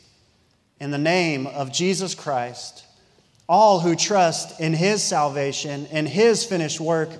in 0.80 0.90
the 0.90 0.98
name 0.98 1.46
of 1.46 1.72
Jesus 1.72 2.14
Christ, 2.14 2.84
all 3.48 3.80
who 3.80 3.94
trust 3.94 4.60
in 4.60 4.72
his 4.72 5.02
salvation 5.02 5.86
and 5.92 6.08
his 6.08 6.44
finished 6.44 6.80
work 6.80 7.10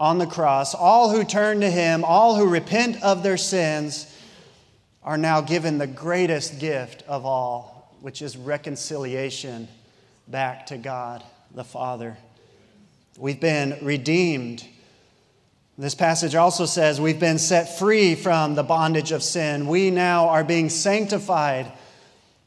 on 0.00 0.18
the 0.18 0.26
cross. 0.26 0.74
All 0.74 1.10
who 1.10 1.24
turn 1.24 1.60
to 1.60 1.70
him, 1.70 2.04
all 2.04 2.34
who 2.34 2.48
repent 2.48 3.02
of 3.02 3.22
their 3.22 3.36
sins, 3.36 4.06
are 5.02 5.18
now 5.18 5.40
given 5.42 5.78
the 5.78 5.86
greatest 5.86 6.58
gift 6.58 7.02
of 7.06 7.26
all, 7.26 7.94
which 8.00 8.22
is 8.22 8.36
reconciliation 8.36 9.68
back 10.26 10.66
to 10.66 10.78
God 10.78 11.22
the 11.54 11.64
Father. 11.64 12.16
We've 13.18 13.40
been 13.40 13.78
redeemed. 13.82 14.66
This 15.80 15.94
passage 15.94 16.34
also 16.34 16.66
says 16.66 17.00
we've 17.00 17.18
been 17.18 17.38
set 17.38 17.78
free 17.78 18.14
from 18.14 18.54
the 18.54 18.62
bondage 18.62 19.12
of 19.12 19.22
sin. 19.22 19.66
We 19.66 19.90
now 19.90 20.28
are 20.28 20.44
being 20.44 20.68
sanctified. 20.68 21.72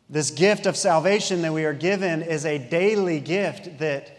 This 0.07 0.29
gift 0.29 0.67
of 0.67 0.77
salvation 0.77 1.41
that 1.41 1.51
we 1.51 1.65
are 1.65 1.73
given 1.73 2.21
is 2.21 2.45
a 2.45 2.59
daily 2.59 3.19
gift 3.19 3.79
that 3.79 4.15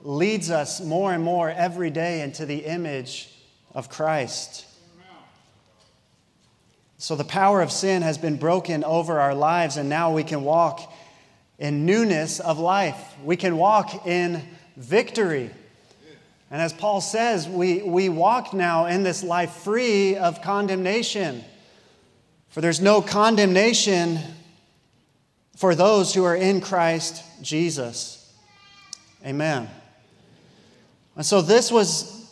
leads 0.00 0.50
us 0.50 0.80
more 0.80 1.12
and 1.12 1.22
more 1.22 1.48
every 1.48 1.90
day 1.90 2.22
into 2.22 2.44
the 2.44 2.64
image 2.64 3.28
of 3.72 3.88
Christ. 3.88 4.66
So 6.98 7.14
the 7.14 7.22
power 7.22 7.62
of 7.62 7.70
sin 7.70 8.02
has 8.02 8.18
been 8.18 8.36
broken 8.36 8.82
over 8.82 9.20
our 9.20 9.36
lives, 9.36 9.76
and 9.76 9.88
now 9.88 10.12
we 10.12 10.24
can 10.24 10.42
walk 10.42 10.92
in 11.60 11.86
newness 11.86 12.40
of 12.40 12.58
life. 12.58 13.14
We 13.22 13.36
can 13.36 13.58
walk 13.58 14.08
in 14.08 14.42
victory. 14.76 15.52
And 16.50 16.62
as 16.62 16.72
Paul 16.72 17.00
says, 17.00 17.48
we, 17.48 17.82
we 17.82 18.08
walk 18.08 18.54
now 18.54 18.86
in 18.86 19.02
this 19.02 19.22
life 19.22 19.50
free 19.50 20.16
of 20.16 20.42
condemnation. 20.42 21.44
For 22.50 22.60
there's 22.60 22.80
no 22.80 23.02
condemnation 23.02 24.18
for 25.56 25.74
those 25.74 26.14
who 26.14 26.24
are 26.24 26.36
in 26.36 26.60
Christ 26.60 27.24
Jesus. 27.42 28.32
Amen. 29.24 29.68
And 31.16 31.26
so 31.26 31.42
this 31.42 31.72
was 31.72 32.30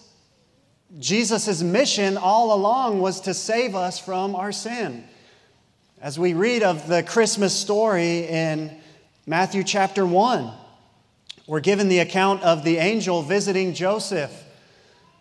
Jesus' 0.98 1.62
mission 1.62 2.16
all 2.16 2.54
along 2.54 3.00
was 3.00 3.22
to 3.22 3.34
save 3.34 3.74
us 3.74 3.98
from 3.98 4.36
our 4.36 4.52
sin. 4.52 5.04
As 6.00 6.18
we 6.18 6.34
read 6.34 6.62
of 6.62 6.86
the 6.86 7.02
Christmas 7.02 7.58
story 7.58 8.28
in 8.28 8.70
Matthew 9.26 9.64
chapter 9.64 10.06
1, 10.06 10.52
we're 11.46 11.60
given 11.60 11.88
the 11.88 11.98
account 11.98 12.42
of 12.42 12.64
the 12.64 12.78
angel 12.78 13.22
visiting 13.22 13.74
Joseph. 13.74 14.32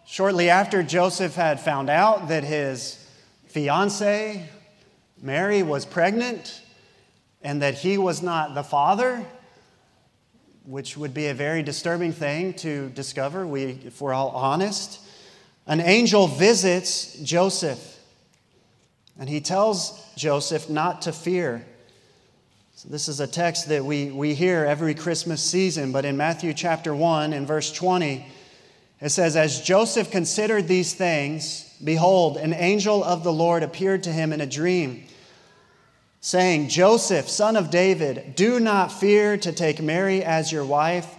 Shortly 0.06 0.50
after 0.50 0.82
Joseph 0.82 1.36
had 1.36 1.60
found 1.60 1.90
out 1.90 2.30
that 2.30 2.44
his 2.44 3.06
fiancee, 3.48 4.42
Mary, 5.22 5.64
was 5.64 5.86
pregnant 5.86 6.62
and 7.42 7.62
that 7.62 7.74
he 7.74 7.98
was 7.98 8.22
not 8.22 8.56
the 8.56 8.64
father, 8.64 9.26
which 10.66 10.96
would 10.96 11.14
be 11.14 11.28
a 11.28 11.34
very 11.34 11.62
disturbing 11.62 12.14
thing 12.14 12.54
to 12.54 12.90
discover, 12.90 13.46
we, 13.46 13.80
if 13.86 14.00
we're 14.00 14.14
all 14.14 14.30
honest. 14.30 15.02
An 15.68 15.82
angel 15.82 16.28
visits 16.28 17.16
Joseph, 17.20 18.00
and 19.20 19.28
he 19.28 19.42
tells 19.42 20.10
Joseph 20.16 20.70
not 20.70 21.02
to 21.02 21.12
fear. 21.12 21.66
So 22.76 22.90
this 22.90 23.08
is 23.08 23.20
a 23.20 23.28
text 23.28 23.70
that 23.70 23.86
we, 23.86 24.12
we 24.12 24.34
hear 24.34 24.66
every 24.66 24.96
Christmas 24.96 25.42
season, 25.44 25.92
but 25.92 26.06
in 26.06 26.18
Matthew 26.18 26.54
chapter 26.54 26.94
1, 26.94 27.32
in 27.32 27.46
verse 27.46 27.72
20, 27.72 28.26
it 29.00 29.10
says, 29.10 29.36
As 29.36 29.62
Joseph 29.62 30.10
considered 30.10 30.68
these 30.68 30.94
things, 30.94 31.78
behold, 31.84 32.38
an 32.38 32.54
angel 32.54 33.04
of 33.04 33.24
the 33.24 33.32
Lord 33.32 33.62
appeared 33.62 34.04
to 34.04 34.12
him 34.12 34.34
in 34.34 34.42
a 34.42 34.48
dream 34.48 35.06
saying, 36.24 36.70
Joseph, 36.70 37.28
son 37.28 37.58
of 37.58 37.70
David, 37.70 38.34
do 38.36 38.58
not 38.58 38.94
fear 38.94 39.36
to 39.36 39.52
take 39.52 39.82
Mary 39.82 40.24
as 40.24 40.54
your 40.54 40.64
wife, 40.64 41.14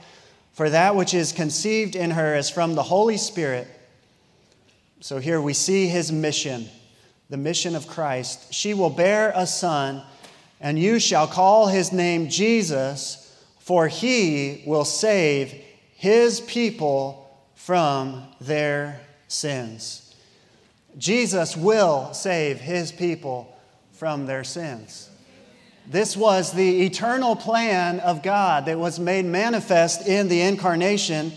for 0.55 0.71
that 0.71 0.97
which 0.97 1.13
is 1.13 1.31
conceived 1.31 1.95
in 1.95 2.13
her 2.13 2.35
is 2.35 2.49
from 2.49 2.75
the 2.75 2.83
Holy 2.83 3.19
Spirit. 3.19 3.69
So 5.01 5.19
here 5.19 5.43
we 5.43 5.53
see 5.53 5.89
his 5.89 6.11
mission, 6.11 6.71
the 7.29 7.37
mission 7.37 7.77
of 7.77 7.87
Christ. 7.87 8.55
She 8.55 8.73
will 8.73 8.89
bear 8.89 9.31
a 9.37 9.47
son, 9.47 10.03
and 10.61 10.79
you 10.79 10.99
shall 10.99 11.27
call 11.27 11.67
his 11.67 11.93
name 11.93 12.29
Jesus, 12.29 13.37
for 13.59 13.89
he 13.89 14.63
will 14.67 14.85
save 14.85 15.53
his 15.97 16.41
people 16.41 17.21
from 17.55 18.23
their 18.41 19.01
sins. 19.29 20.15
Jesus 20.97 21.57
will 21.57 22.13
save 22.13 22.61
his 22.61 22.93
people 22.93 23.57
from 23.93 24.27
their 24.27 24.45
sins. 24.45 25.11
This 25.87 26.17
was 26.17 26.53
the 26.53 26.83
eternal 26.83 27.37
plan 27.37 28.01
of 28.01 28.23
God 28.23 28.67
that 28.67 28.79
was 28.79 28.99
made 28.99 29.25
manifest 29.25 30.07
in 30.09 30.29
the 30.29 30.41
incarnation 30.41 31.33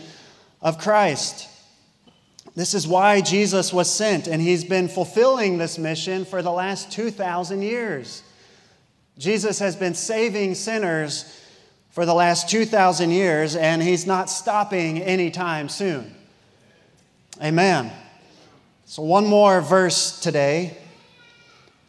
of 0.61 0.77
Christ. 0.77 1.49
This 2.55 2.73
is 2.73 2.87
why 2.87 3.21
Jesus 3.21 3.71
was 3.71 3.89
sent, 3.89 4.27
and 4.27 4.41
he's 4.41 4.63
been 4.63 4.87
fulfilling 4.87 5.57
this 5.57 5.77
mission 5.77 6.25
for 6.25 6.41
the 6.41 6.51
last 6.51 6.91
2,000 6.91 7.61
years. 7.61 8.23
Jesus 9.17 9.59
has 9.59 9.75
been 9.75 9.93
saving 9.93 10.55
sinners 10.55 11.33
for 11.89 12.05
the 12.05 12.13
last 12.13 12.49
2,000 12.49 13.09
years, 13.09 13.55
and 13.55 13.81
he's 13.81 14.05
not 14.05 14.29
stopping 14.29 15.01
anytime 15.01 15.69
soon. 15.69 16.15
Amen. 17.41 17.91
So, 18.85 19.01
one 19.01 19.25
more 19.25 19.61
verse 19.61 20.19
today. 20.19 20.77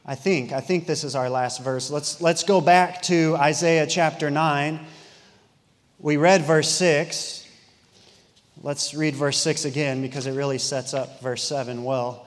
I 0.09 0.15
think. 0.15 0.53
I 0.53 0.61
think 0.61 0.87
this 0.87 1.05
is 1.05 1.15
our 1.15 1.29
last 1.29 1.63
verse. 1.63 1.91
Let's, 1.91 2.23
let's 2.23 2.43
go 2.43 2.63
back 2.63 3.03
to 3.03 3.37
Isaiah 3.37 3.87
chapter 3.87 4.31
9. 4.31 4.81
We 5.99 6.17
read 6.17 6.45
verse 6.45 6.71
6. 6.71 7.47
Let's 8.63 8.95
read 8.95 9.15
verse 9.15 9.37
6 9.37 9.67
again 9.67 10.01
because 10.01 10.27
it 10.27 10.33
really 10.33 10.57
sets 10.57 10.95
up 10.95 11.21
verse 11.21 11.43
7 11.43 11.85
well. 11.85 12.27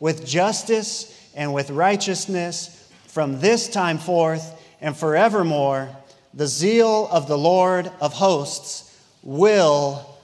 with 0.00 0.26
justice 0.26 1.12
and 1.34 1.52
with 1.52 1.70
righteousness 1.70 2.90
from 3.06 3.40
this 3.40 3.68
time 3.68 3.98
forth 3.98 4.62
and 4.80 4.96
forevermore. 4.96 5.88
The 6.34 6.46
zeal 6.46 7.08
of 7.10 7.28
the 7.28 7.38
Lord 7.38 7.90
of 8.00 8.12
hosts 8.12 8.94
will 9.22 10.18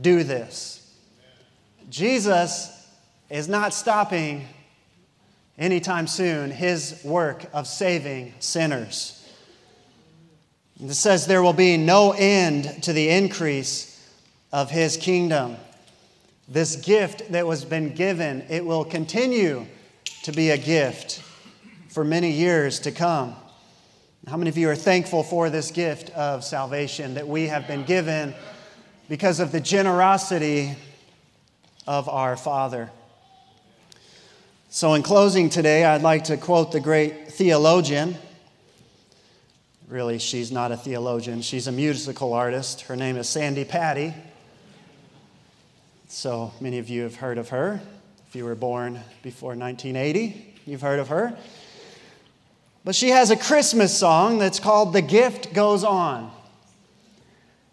do 0.00 0.22
this. 0.22 0.94
Jesus 1.90 2.72
is 3.30 3.48
not 3.48 3.74
stopping 3.74 4.46
anytime 5.58 6.06
soon 6.06 6.50
his 6.50 7.00
work 7.04 7.46
of 7.52 7.66
saving 7.66 8.34
sinners. 8.38 9.12
It 10.80 10.94
says 10.94 11.26
there 11.26 11.42
will 11.42 11.52
be 11.52 11.76
no 11.76 12.12
end 12.12 12.82
to 12.84 12.92
the 12.92 13.08
increase 13.08 13.92
of 14.52 14.70
his 14.70 14.96
kingdom. 14.96 15.56
This 16.48 16.76
gift 16.76 17.32
that 17.32 17.44
was 17.44 17.64
been 17.64 17.92
given, 17.92 18.44
it 18.48 18.64
will 18.64 18.84
continue 18.84 19.66
to 20.22 20.32
be 20.32 20.50
a 20.50 20.58
gift 20.58 21.20
for 21.88 22.04
many 22.04 22.30
years 22.30 22.78
to 22.80 22.92
come. 22.92 23.34
How 24.28 24.36
many 24.36 24.50
of 24.50 24.56
you 24.56 24.68
are 24.70 24.76
thankful 24.76 25.24
for 25.24 25.50
this 25.50 25.72
gift 25.72 26.10
of 26.10 26.44
salvation 26.44 27.14
that 27.14 27.26
we 27.26 27.48
have 27.48 27.66
been 27.66 27.84
given 27.84 28.32
because 29.08 29.40
of 29.40 29.50
the 29.50 29.60
generosity 29.60 30.76
of 31.86 32.08
our 32.08 32.36
Father? 32.36 32.90
So, 34.68 34.94
in 34.94 35.02
closing 35.02 35.48
today, 35.48 35.84
I'd 35.84 36.02
like 36.02 36.24
to 36.24 36.36
quote 36.36 36.70
the 36.70 36.80
great 36.80 37.32
theologian. 37.32 38.16
Really, 39.88 40.18
she's 40.18 40.52
not 40.52 40.70
a 40.70 40.76
theologian, 40.76 41.42
she's 41.42 41.66
a 41.66 41.72
musical 41.72 42.32
artist. 42.32 42.82
Her 42.82 42.94
name 42.94 43.16
is 43.16 43.28
Sandi 43.28 43.64
Patty. 43.64 44.14
So 46.08 46.52
many 46.60 46.78
of 46.78 46.88
you 46.88 47.02
have 47.02 47.16
heard 47.16 47.36
of 47.36 47.48
her. 47.48 47.80
If 48.28 48.36
you 48.36 48.44
were 48.44 48.54
born 48.54 49.00
before 49.22 49.56
1980, 49.56 50.54
you've 50.64 50.80
heard 50.80 51.00
of 51.00 51.08
her. 51.08 51.36
But 52.84 52.94
she 52.94 53.08
has 53.08 53.32
a 53.32 53.36
Christmas 53.36 53.96
song 53.96 54.38
that's 54.38 54.60
called 54.60 54.92
The 54.92 55.02
Gift 55.02 55.52
Goes 55.52 55.82
On. 55.82 56.30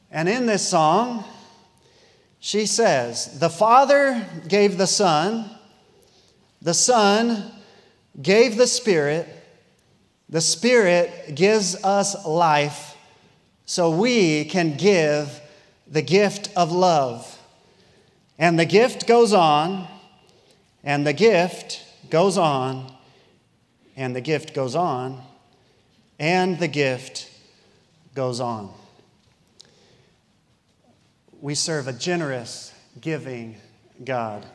And 0.10 0.28
in 0.28 0.48
this 0.48 0.68
song, 0.68 1.26
she 2.40 2.66
says, 2.66 3.40
The 3.40 3.52
Father 3.52 4.26
gave 4.48 4.80
the 4.80 4.88
Son, 4.88 5.50
the 6.60 6.74
Son 6.74 7.52
gave 8.20 8.58
the 8.58 8.68
Spirit, 8.68 9.28
the 10.28 10.42
Spirit 10.42 11.36
gives 11.36 11.76
us 11.84 12.26
life 12.26 12.98
so 13.66 13.92
we 13.92 14.46
can 14.46 14.76
give 14.76 15.40
the 15.88 16.02
gift 16.02 16.50
of 16.56 16.72
love. 16.72 17.40
And 18.38 18.58
the 18.58 18.66
gift 18.66 19.08
goes 19.08 19.34
on, 19.34 19.88
and 20.84 21.06
the 21.06 21.14
gift 21.14 21.84
goes 22.10 22.38
on, 22.38 22.92
and 23.96 24.16
the 24.16 24.22
gift 24.22 24.54
goes 24.54 24.76
on, 24.76 25.22
and 26.20 26.58
the 26.60 26.68
gift 26.68 27.30
goes 28.16 28.40
on. 28.40 28.74
We 31.42 31.56
serve 31.56 31.88
a 31.88 31.94
generous, 31.94 32.74
giving 33.02 33.58
God. 34.04 34.46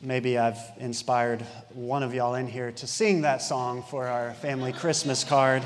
Maybe 0.00 0.38
I've 0.38 0.60
inspired 0.78 1.42
one 1.72 2.02
of 2.02 2.14
y'all 2.14 2.34
in 2.34 2.46
here 2.46 2.72
to 2.72 2.86
sing 2.86 3.22
that 3.22 3.42
song 3.42 3.82
for 3.82 4.06
our 4.06 4.34
family 4.34 4.72
Christmas 4.72 5.24
card. 5.24 5.62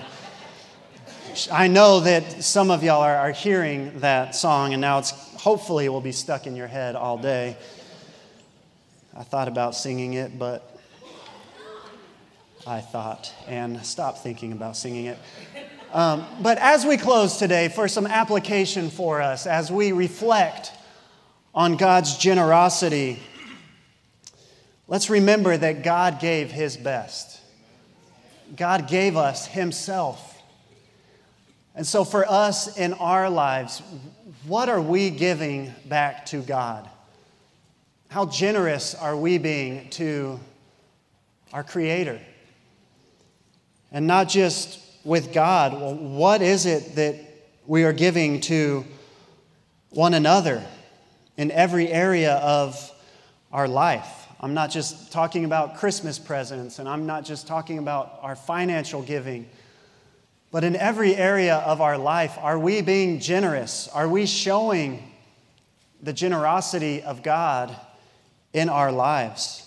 I 1.50 1.68
know 1.68 2.00
that 2.00 2.42
some 2.42 2.70
of 2.70 2.82
y'all 2.82 3.02
are, 3.02 3.16
are 3.16 3.32
hearing 3.32 4.00
that 4.00 4.34
song, 4.34 4.72
and 4.72 4.80
now 4.80 4.98
it's 4.98 5.10
hopefully 5.34 5.84
it 5.84 5.88
will 5.88 6.00
be 6.00 6.12
stuck 6.12 6.46
in 6.46 6.56
your 6.56 6.66
head 6.66 6.96
all 6.96 7.18
day. 7.18 7.56
I 9.16 9.22
thought 9.24 9.48
about 9.48 9.74
singing 9.74 10.14
it, 10.14 10.38
but 10.38 10.78
I 12.66 12.80
thought 12.80 13.32
and 13.46 13.84
stopped 13.84 14.22
thinking 14.22 14.52
about 14.52 14.76
singing 14.76 15.06
it. 15.06 15.18
Um, 15.92 16.26
but 16.40 16.58
as 16.58 16.84
we 16.84 16.96
close 16.96 17.38
today, 17.38 17.68
for 17.68 17.88
some 17.88 18.06
application 18.06 18.90
for 18.90 19.22
us, 19.22 19.46
as 19.46 19.72
we 19.72 19.92
reflect 19.92 20.72
on 21.54 21.76
God's 21.76 22.16
generosity, 22.18 23.20
let's 24.86 25.08
remember 25.10 25.56
that 25.56 25.82
God 25.82 26.20
gave 26.20 26.50
His 26.50 26.76
best. 26.76 27.40
God 28.54 28.88
gave 28.88 29.16
us 29.16 29.46
Himself. 29.46 30.37
And 31.78 31.86
so, 31.86 32.02
for 32.02 32.28
us 32.28 32.76
in 32.76 32.92
our 32.94 33.30
lives, 33.30 33.82
what 34.48 34.68
are 34.68 34.80
we 34.80 35.10
giving 35.10 35.72
back 35.84 36.26
to 36.26 36.42
God? 36.42 36.90
How 38.08 38.26
generous 38.26 38.96
are 38.96 39.16
we 39.16 39.38
being 39.38 39.88
to 39.90 40.40
our 41.52 41.62
Creator? 41.62 42.20
And 43.92 44.08
not 44.08 44.28
just 44.28 44.80
with 45.04 45.32
God, 45.32 46.00
what 46.00 46.42
is 46.42 46.66
it 46.66 46.96
that 46.96 47.14
we 47.64 47.84
are 47.84 47.92
giving 47.92 48.40
to 48.40 48.84
one 49.90 50.14
another 50.14 50.66
in 51.36 51.52
every 51.52 51.92
area 51.92 52.38
of 52.38 52.90
our 53.52 53.68
life? 53.68 54.26
I'm 54.40 54.52
not 54.52 54.72
just 54.72 55.12
talking 55.12 55.44
about 55.44 55.76
Christmas 55.76 56.18
presents, 56.18 56.80
and 56.80 56.88
I'm 56.88 57.06
not 57.06 57.24
just 57.24 57.46
talking 57.46 57.78
about 57.78 58.18
our 58.22 58.34
financial 58.34 59.00
giving 59.00 59.48
but 60.50 60.64
in 60.64 60.76
every 60.76 61.14
area 61.14 61.56
of 61.56 61.80
our 61.80 61.98
life, 61.98 62.36
are 62.38 62.58
we 62.58 62.80
being 62.80 63.20
generous? 63.20 63.88
Are 63.88 64.08
we 64.08 64.24
showing 64.26 65.12
the 66.02 66.12
generosity 66.12 67.02
of 67.02 67.22
God 67.22 67.76
in 68.52 68.68
our 68.68 68.90
lives? 68.90 69.64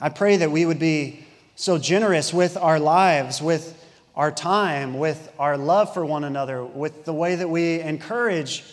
I 0.00 0.10
pray 0.10 0.36
that 0.36 0.52
we 0.52 0.64
would 0.64 0.78
be 0.78 1.26
so 1.56 1.76
generous 1.76 2.32
with 2.32 2.56
our 2.56 2.78
lives, 2.78 3.42
with 3.42 3.74
our 4.14 4.30
time, 4.30 4.96
with 4.98 5.32
our 5.40 5.56
love 5.56 5.92
for 5.92 6.04
one 6.04 6.22
another, 6.22 6.64
with 6.64 7.04
the 7.04 7.12
way 7.12 7.34
that 7.34 7.50
we 7.50 7.80
encourage 7.80 8.64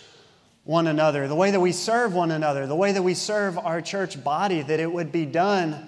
one 0.66 0.86
another, 0.86 1.28
the 1.28 1.36
way 1.36 1.50
that 1.50 1.60
we 1.60 1.72
serve 1.72 2.14
one 2.14 2.30
another, 2.30 2.68
the 2.68 2.76
way 2.76 2.92
that 2.92 3.02
we 3.02 3.16
serve 3.16 3.58
our 3.58 3.82
church 3.82 4.24
body, 4.24 4.62
that 4.62 4.80
it 4.80 4.92
would 4.92 5.12
be 5.12 5.26
done 5.26 5.88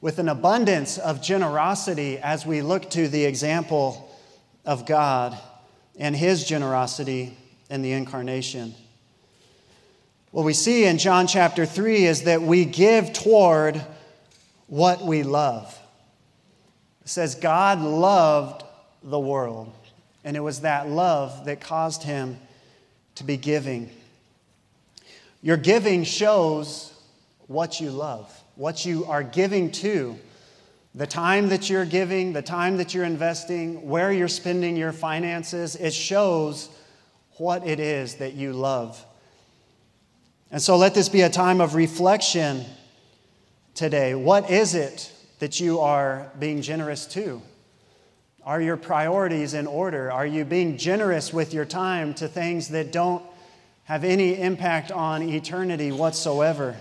with 0.00 0.20
an 0.20 0.28
abundance 0.28 0.96
of 0.96 1.20
generosity 1.20 2.18
as 2.18 2.46
we 2.46 2.62
look 2.62 2.88
to 2.90 3.08
the 3.08 3.24
example 3.24 4.07
of 4.68 4.84
God 4.84 5.34
and 5.98 6.14
his 6.14 6.44
generosity 6.44 7.34
in 7.70 7.80
the 7.80 7.92
incarnation. 7.92 8.74
What 10.30 10.44
we 10.44 10.52
see 10.52 10.84
in 10.84 10.98
John 10.98 11.26
chapter 11.26 11.64
3 11.64 12.04
is 12.04 12.24
that 12.24 12.42
we 12.42 12.66
give 12.66 13.14
toward 13.14 13.82
what 14.66 15.00
we 15.00 15.22
love. 15.22 15.76
It 17.00 17.08
says, 17.08 17.34
God 17.34 17.80
loved 17.80 18.62
the 19.02 19.18
world, 19.18 19.72
and 20.22 20.36
it 20.36 20.40
was 20.40 20.60
that 20.60 20.86
love 20.86 21.46
that 21.46 21.62
caused 21.62 22.02
him 22.02 22.38
to 23.14 23.24
be 23.24 23.38
giving. 23.38 23.88
Your 25.40 25.56
giving 25.56 26.04
shows 26.04 26.92
what 27.46 27.80
you 27.80 27.90
love, 27.90 28.30
what 28.54 28.84
you 28.84 29.06
are 29.06 29.22
giving 29.22 29.72
to 29.72 30.18
the 30.94 31.06
time 31.06 31.48
that 31.50 31.68
you're 31.68 31.84
giving, 31.84 32.32
the 32.32 32.42
time 32.42 32.78
that 32.78 32.94
you're 32.94 33.04
investing, 33.04 33.88
where 33.88 34.10
you're 34.10 34.28
spending 34.28 34.76
your 34.76 34.92
finances, 34.92 35.76
it 35.76 35.92
shows 35.92 36.70
what 37.36 37.66
it 37.66 37.78
is 37.78 38.16
that 38.16 38.34
you 38.34 38.52
love. 38.52 39.04
And 40.50 40.60
so 40.62 40.76
let 40.76 40.94
this 40.94 41.08
be 41.08 41.20
a 41.22 41.30
time 41.30 41.60
of 41.60 41.74
reflection 41.74 42.64
today. 43.74 44.14
What 44.14 44.50
is 44.50 44.74
it 44.74 45.12
that 45.38 45.60
you 45.60 45.80
are 45.80 46.32
being 46.38 46.62
generous 46.62 47.06
to? 47.06 47.42
Are 48.44 48.60
your 48.62 48.78
priorities 48.78 49.52
in 49.52 49.66
order? 49.66 50.10
Are 50.10 50.26
you 50.26 50.44
being 50.44 50.78
generous 50.78 51.32
with 51.34 51.52
your 51.52 51.66
time 51.66 52.14
to 52.14 52.26
things 52.26 52.68
that 52.68 52.92
don't 52.92 53.22
have 53.84 54.04
any 54.04 54.40
impact 54.40 54.90
on 54.90 55.22
eternity 55.22 55.92
whatsoever? 55.92 56.76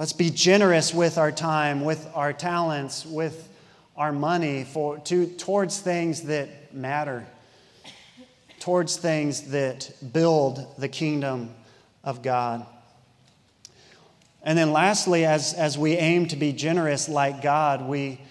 Let's 0.00 0.14
be 0.14 0.30
generous 0.30 0.94
with 0.94 1.18
our 1.18 1.30
time, 1.30 1.84
with 1.84 2.10
our 2.14 2.32
talents, 2.32 3.04
with 3.04 3.50
our 3.98 4.12
money 4.12 4.64
for, 4.64 4.96
to, 5.00 5.26
towards 5.26 5.78
things 5.78 6.22
that 6.22 6.72
matter. 6.72 7.26
towards 8.60 8.96
things 8.96 9.50
that 9.50 9.92
build 10.10 10.66
the 10.78 10.88
kingdom 10.88 11.50
of 12.02 12.22
God. 12.22 12.64
And 14.42 14.56
then, 14.56 14.72
lastly, 14.72 15.26
as, 15.26 15.52
as 15.52 15.76
we 15.76 15.98
aim 15.98 16.28
to 16.28 16.36
be 16.36 16.54
generous 16.54 17.06
like 17.06 17.42
God, 17.42 17.86
we, 17.86 18.22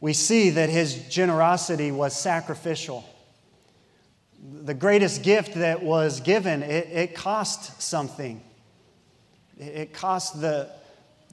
we 0.00 0.14
see 0.14 0.48
that 0.48 0.70
his 0.70 1.06
generosity 1.10 1.92
was 1.92 2.18
sacrificial. 2.18 3.04
The 4.42 4.72
greatest 4.72 5.22
gift 5.22 5.52
that 5.56 5.82
was 5.82 6.20
given, 6.20 6.62
it, 6.62 6.88
it 6.90 7.14
cost 7.14 7.82
something. 7.82 8.40
It 9.58 9.92
cost 9.92 10.40
the, 10.40 10.70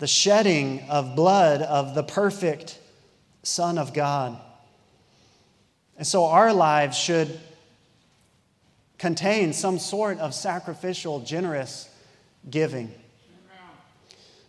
the 0.01 0.07
shedding 0.07 0.81
of 0.89 1.15
blood 1.15 1.61
of 1.61 1.93
the 1.93 2.01
perfect 2.01 2.79
Son 3.43 3.77
of 3.77 3.93
God. 3.93 4.35
And 5.95 6.07
so 6.07 6.25
our 6.25 6.51
lives 6.51 6.97
should 6.97 7.39
contain 8.97 9.53
some 9.53 9.77
sort 9.77 10.17
of 10.17 10.33
sacrificial, 10.33 11.19
generous 11.19 11.87
giving. 12.49 12.91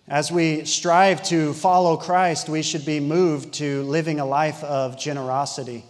As 0.09 0.33
we 0.33 0.65
strive 0.65 1.23
to 1.25 1.53
follow 1.53 1.99
Christ, 1.99 2.49
we 2.49 2.63
should 2.63 2.87
be 2.87 2.99
moved 2.99 3.53
to 3.55 3.83
living 3.83 4.21
a 4.21 4.25
life 4.25 4.65
of 4.65 4.99
generosity. 4.99 5.85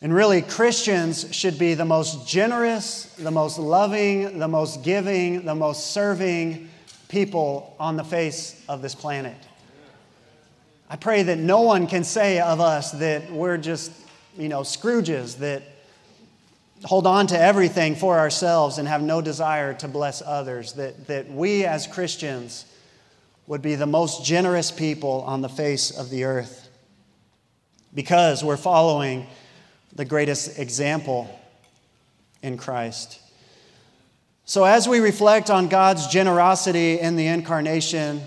And 0.00 0.12
really, 0.12 0.42
Christians 0.42 1.32
should 1.32 1.56
be 1.56 1.74
the 1.74 1.84
most 1.84 2.26
generous, 2.26 3.04
the 3.16 3.30
most 3.30 3.60
loving, 3.60 4.40
the 4.40 4.48
most 4.48 4.82
giving, 4.82 5.44
the 5.44 5.54
most 5.54 5.92
serving 5.92 6.70
people 7.08 7.74
on 7.78 7.96
the 7.96 8.04
face 8.04 8.62
of 8.68 8.82
this 8.82 8.94
planet. 8.94 9.36
I 10.88 10.96
pray 10.96 11.24
that 11.24 11.38
no 11.38 11.62
one 11.62 11.86
can 11.86 12.04
say 12.04 12.38
of 12.38 12.60
us 12.60 12.92
that 12.92 13.30
we're 13.30 13.58
just, 13.58 13.92
you 14.38 14.48
know, 14.48 14.60
Scrooges, 14.60 15.38
that 15.38 15.62
hold 16.84 17.06
on 17.06 17.26
to 17.28 17.38
everything 17.38 17.96
for 17.96 18.18
ourselves 18.18 18.78
and 18.78 18.86
have 18.86 19.02
no 19.02 19.20
desire 19.20 19.74
to 19.74 19.88
bless 19.88 20.22
others, 20.22 20.74
that, 20.74 21.06
that 21.08 21.30
we 21.30 21.64
as 21.64 21.86
Christians 21.86 22.66
would 23.46 23.62
be 23.62 23.74
the 23.74 23.86
most 23.86 24.24
generous 24.24 24.70
people 24.70 25.22
on 25.22 25.40
the 25.40 25.48
face 25.48 25.96
of 25.96 26.10
the 26.10 26.24
earth 26.24 26.68
because 27.94 28.44
we're 28.44 28.56
following 28.56 29.26
the 29.94 30.04
greatest 30.04 30.58
example 30.58 31.28
in 32.42 32.58
Christ. 32.58 33.20
So, 34.48 34.62
as 34.62 34.88
we 34.88 35.00
reflect 35.00 35.50
on 35.50 35.66
God's 35.66 36.06
generosity 36.06 37.00
in 37.00 37.16
the 37.16 37.26
incarnation 37.26 38.22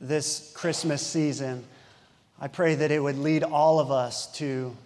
this 0.00 0.52
Christmas 0.54 1.04
season, 1.04 1.64
I 2.40 2.46
pray 2.46 2.76
that 2.76 2.92
it 2.92 3.02
would 3.02 3.18
lead 3.18 3.42
all 3.42 3.80
of 3.80 3.90
us 3.90 4.32
to 4.34 4.76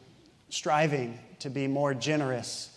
striving 0.49 1.19
to 1.41 1.51
be 1.51 1.67
more 1.67 1.93
generous. 1.93 2.71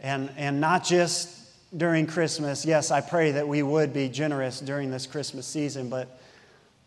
And, 0.00 0.32
and 0.38 0.58
not 0.58 0.82
just 0.82 1.28
during 1.76 2.06
Christmas. 2.06 2.64
Yes, 2.64 2.90
I 2.90 3.02
pray 3.02 3.32
that 3.32 3.46
we 3.46 3.62
would 3.62 3.92
be 3.92 4.08
generous 4.08 4.58
during 4.58 4.90
this 4.90 5.06
Christmas 5.06 5.46
season, 5.46 5.90
but 5.90 6.18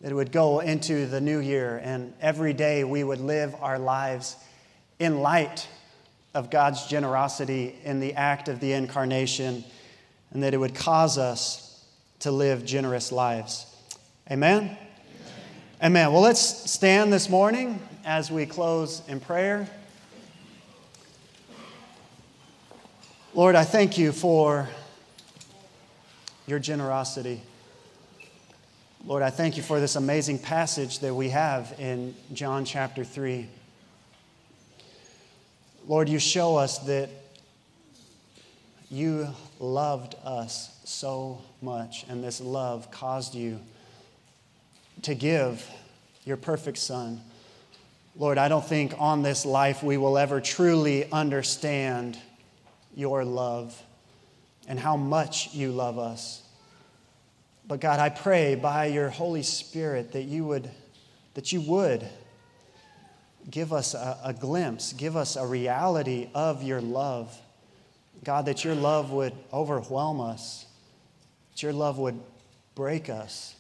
that 0.02 0.12
it 0.12 0.16
would 0.16 0.32
go 0.32 0.60
into 0.60 1.06
the 1.06 1.22
new 1.22 1.38
year 1.38 1.80
and 1.84 2.16
every 2.20 2.54
day 2.54 2.84
we 2.84 3.04
would 3.04 3.22
live 3.22 3.56
our 3.62 3.78
lives 3.78 4.38
in 4.98 5.20
light 5.20 5.68
of 6.34 6.50
God's 6.50 6.88
generosity 6.88 7.76
in 7.84 8.00
the 8.00 8.16
act 8.16 8.50
of 8.50 8.60
the 8.60 8.74
incarnation, 8.74 9.64
and 10.34 10.44
that 10.44 10.54
it 10.54 10.58
would 10.58 10.76
cause 10.76 11.18
us 11.18 11.86
to 12.20 12.32
live 12.32 12.66
generous 12.66 13.12
lives. 13.12 13.66
Amen? 14.32 14.64
Amen. 14.64 14.78
Amen. 15.82 16.14
Well, 16.14 16.22
let's 16.22 16.72
stand 16.72 17.12
this 17.12 17.30
morning 17.30 17.80
as 18.06 18.32
we 18.32 18.46
close 18.46 19.02
in 19.08 19.20
prayer. 19.20 19.68
Lord, 23.34 23.56
I 23.56 23.64
thank 23.64 23.98
you 23.98 24.12
for 24.12 24.70
your 26.48 26.60
generosity. 26.60 27.42
Lord, 29.06 29.22
I 29.22 29.30
thank 29.30 29.58
you 29.58 29.64
for 29.64 29.80
this 29.80 29.96
amazing 29.96 30.40
passage 30.40 31.00
that 31.00 31.14
we 31.14 31.30
have 31.30 31.76
in 31.78 32.16
John 32.32 32.64
chapter 32.64 33.04
3. 33.04 33.50
Lord, 35.88 36.08
you 36.08 36.20
show 36.20 36.56
us 36.56 36.80
that 36.80 37.10
you 38.90 39.28
loved 39.60 40.16
us 40.24 40.80
so 40.84 41.42
much, 41.62 42.06
and 42.10 42.24
this 42.24 42.42
love 42.42 42.92
caused 42.92 43.36
you 43.36 43.60
to 45.04 45.16
give 45.16 45.70
your 46.26 46.38
perfect 46.38 46.78
Son. 46.78 47.22
Lord, 48.16 48.38
I 48.38 48.48
don't 48.48 48.66
think 48.66 48.94
on 49.00 49.24
this 49.24 49.46
life 49.46 49.82
we 49.82 49.98
will 49.98 50.18
ever 50.18 50.40
truly 50.40 51.12
understand 51.12 52.18
your 52.96 53.26
love 53.26 53.82
and 54.68 54.80
how 54.80 54.96
much 54.96 55.54
you 55.54 55.72
love 55.72 55.98
us. 55.98 56.42
But 57.68 57.80
God, 57.80 58.00
I 58.00 58.10
pray 58.10 58.56
by 58.56 58.88
your 58.88 59.10
Holy 59.10 59.44
Spirit 59.44 60.12
that 60.14 60.24
you 60.24 60.46
would, 60.46 60.70
that 61.34 61.52
you 61.52 61.62
would 61.62 62.08
give 63.50 63.74
us 63.74 63.94
a, 63.94 64.20
a 64.24 64.34
glimpse, 64.34 64.94
give 64.94 65.18
us 65.18 65.36
a 65.36 65.46
reality 65.46 66.30
of 66.36 66.64
your 66.64 66.82
love. 66.82 67.36
God, 68.24 68.46
that 68.46 68.64
your 68.64 68.76
love 68.76 69.12
would 69.12 69.34
overwhelm 69.52 70.22
us, 70.22 70.66
that 71.52 71.64
your 71.64 71.74
love 71.74 71.98
would 71.98 72.20
break 72.76 73.10
us, 73.10 73.56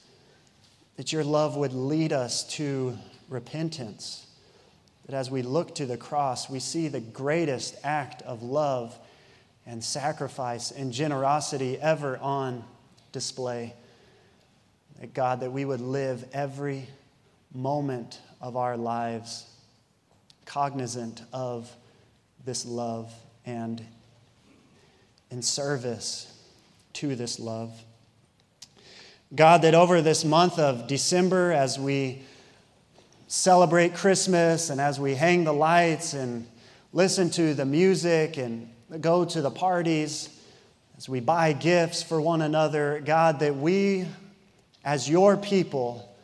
that 0.95 1.11
your 1.11 1.23
love 1.23 1.55
would 1.57 1.73
lead 1.73 2.13
us 2.13 2.43
to 2.55 2.97
repentance. 3.29 4.25
That 5.05 5.15
as 5.15 5.29
we 5.29 5.41
look 5.41 5.75
to 5.75 5.85
the 5.85 5.97
cross, 5.97 6.49
we 6.49 6.59
see 6.59 6.87
the 6.87 7.01
greatest 7.01 7.75
act 7.83 8.21
of 8.21 8.41
love 8.41 8.97
and 9.65 9.83
sacrifice 9.83 10.71
and 10.71 10.93
generosity 10.93 11.79
ever 11.79 12.17
on 12.17 12.63
display. 13.11 13.73
That 14.99 15.13
God, 15.13 15.41
that 15.41 15.51
we 15.51 15.65
would 15.65 15.81
live 15.81 16.25
every 16.31 16.87
moment 17.53 18.19
of 18.39 18.55
our 18.55 18.77
lives 18.77 19.45
cognizant 20.45 21.21
of 21.31 21.71
this 22.45 22.65
love 22.65 23.13
and 23.45 23.83
in 25.33 25.41
service 25.41 26.31
to 26.93 27.15
this 27.15 27.39
love. 27.39 27.83
God, 29.33 29.63
that 29.63 29.73
over 29.73 29.99
this 29.99 30.23
month 30.23 30.59
of 30.59 30.85
December, 30.85 31.51
as 31.51 31.79
we 31.79 32.21
celebrate 33.27 33.95
Christmas 33.95 34.69
and 34.69 34.79
as 34.79 34.99
we 34.99 35.15
hang 35.15 35.43
the 35.43 35.51
lights 35.51 36.13
and 36.13 36.45
listen 36.93 37.31
to 37.31 37.55
the 37.55 37.65
music 37.65 38.37
and 38.37 38.69
go 39.01 39.25
to 39.25 39.41
the 39.41 39.49
parties, 39.49 40.29
as 40.97 41.09
we 41.09 41.19
buy 41.19 41.51
gifts 41.51 42.03
for 42.03 42.21
one 42.21 42.43
another, 42.43 43.01
God, 43.03 43.39
that 43.39 43.55
we, 43.55 44.05
as 44.85 45.09
your 45.09 45.35
people, 45.35 46.15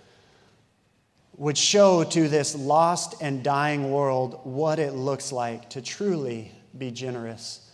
would 1.36 1.58
show 1.58 2.04
to 2.04 2.28
this 2.28 2.54
lost 2.56 3.16
and 3.22 3.44
dying 3.44 3.90
world 3.90 4.40
what 4.44 4.78
it 4.78 4.94
looks 4.94 5.32
like 5.32 5.68
to 5.72 5.82
truly 5.82 6.52
be 6.78 6.92
generous. 6.92 7.66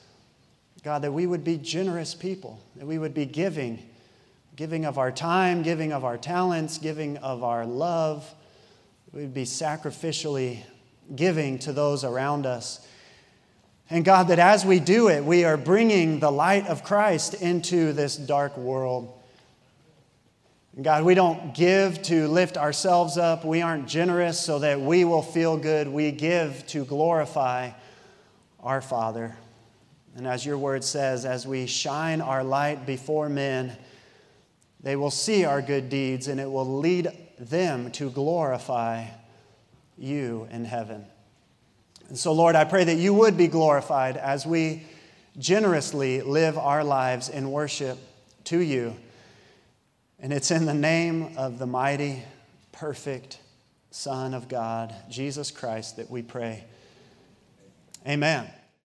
God, 0.85 1.01
that 1.01 1.11
we 1.11 1.25
would 1.25 1.43
be 1.43 1.57
generous 1.57 2.13
people, 2.13 2.61
that 2.75 2.85
we 2.85 2.99
would 2.99 3.15
be 3.15 3.25
giving, 3.25 3.83
giving 4.55 4.85
of 4.85 4.99
our 4.99 5.11
time, 5.11 5.63
giving 5.63 5.91
of 5.91 6.05
our 6.05 6.15
talents, 6.15 6.77
giving 6.77 7.17
of 7.17 7.43
our 7.43 7.65
love. 7.65 8.31
We 9.11 9.21
would 9.21 9.33
be 9.33 9.45
sacrificially 9.45 10.59
giving 11.15 11.57
to 11.59 11.73
those 11.73 12.03
around 12.03 12.45
us. 12.45 12.87
And 13.89 14.05
God, 14.05 14.27
that 14.27 14.37
as 14.37 14.63
we 14.63 14.79
do 14.79 15.09
it, 15.09 15.23
we 15.23 15.43
are 15.43 15.57
bringing 15.57 16.19
the 16.19 16.31
light 16.31 16.67
of 16.67 16.83
Christ 16.83 17.33
into 17.33 17.91
this 17.91 18.15
dark 18.15 18.55
world. 18.55 19.11
God, 20.79 21.03
we 21.03 21.15
don't 21.15 21.55
give 21.55 22.03
to 22.03 22.27
lift 22.27 22.57
ourselves 22.57 23.17
up. 23.17 23.43
We 23.43 23.63
aren't 23.63 23.87
generous 23.87 24.39
so 24.39 24.59
that 24.59 24.79
we 24.79 25.03
will 25.03 25.23
feel 25.23 25.57
good. 25.57 25.87
We 25.87 26.11
give 26.11 26.67
to 26.67 26.85
glorify 26.85 27.71
our 28.59 28.81
Father. 28.81 29.35
And 30.15 30.25
as 30.25 30.45
your 30.45 30.57
word 30.57 30.83
says, 30.83 31.25
as 31.25 31.45
we 31.45 31.65
shine 31.65 32.21
our 32.21 32.43
light 32.43 32.85
before 32.85 33.27
men, 33.27 33.77
they 34.81 34.95
will 34.95 35.11
see 35.11 35.43
our 35.45 35.61
good 35.61 35.89
deeds 35.89 36.27
and 36.27 36.39
it 36.39 36.49
will 36.49 36.79
lead 36.79 37.09
them 37.37 37.91
to 37.91 38.09
glorify 38.09 39.07
you 39.97 40.47
in 40.51 40.63
heaven. 40.63 41.05
And 42.07 42.17
so, 42.17 42.31
Lord, 42.33 42.55
I 42.55 42.63
pray 42.63 42.83
that 42.83 42.95
you 42.95 43.13
would 43.13 43.35
be 43.35 43.47
glorified 43.47 44.15
as 44.15 44.45
we 44.45 44.83
generously 45.37 46.21
live 46.21 46.57
our 46.57 46.83
lives 46.83 47.29
in 47.29 47.51
worship 47.51 47.97
to 48.45 48.59
you. 48.59 48.95
And 50.19 50.31
it's 50.31 50.51
in 50.51 50.65
the 50.65 50.73
name 50.73 51.35
of 51.37 51.59
the 51.59 51.65
mighty, 51.65 52.23
perfect 52.71 53.39
Son 53.91 54.33
of 54.33 54.47
God, 54.47 54.93
Jesus 55.09 55.51
Christ, 55.51 55.97
that 55.97 56.09
we 56.09 56.21
pray. 56.21 56.63
Amen. 58.07 58.47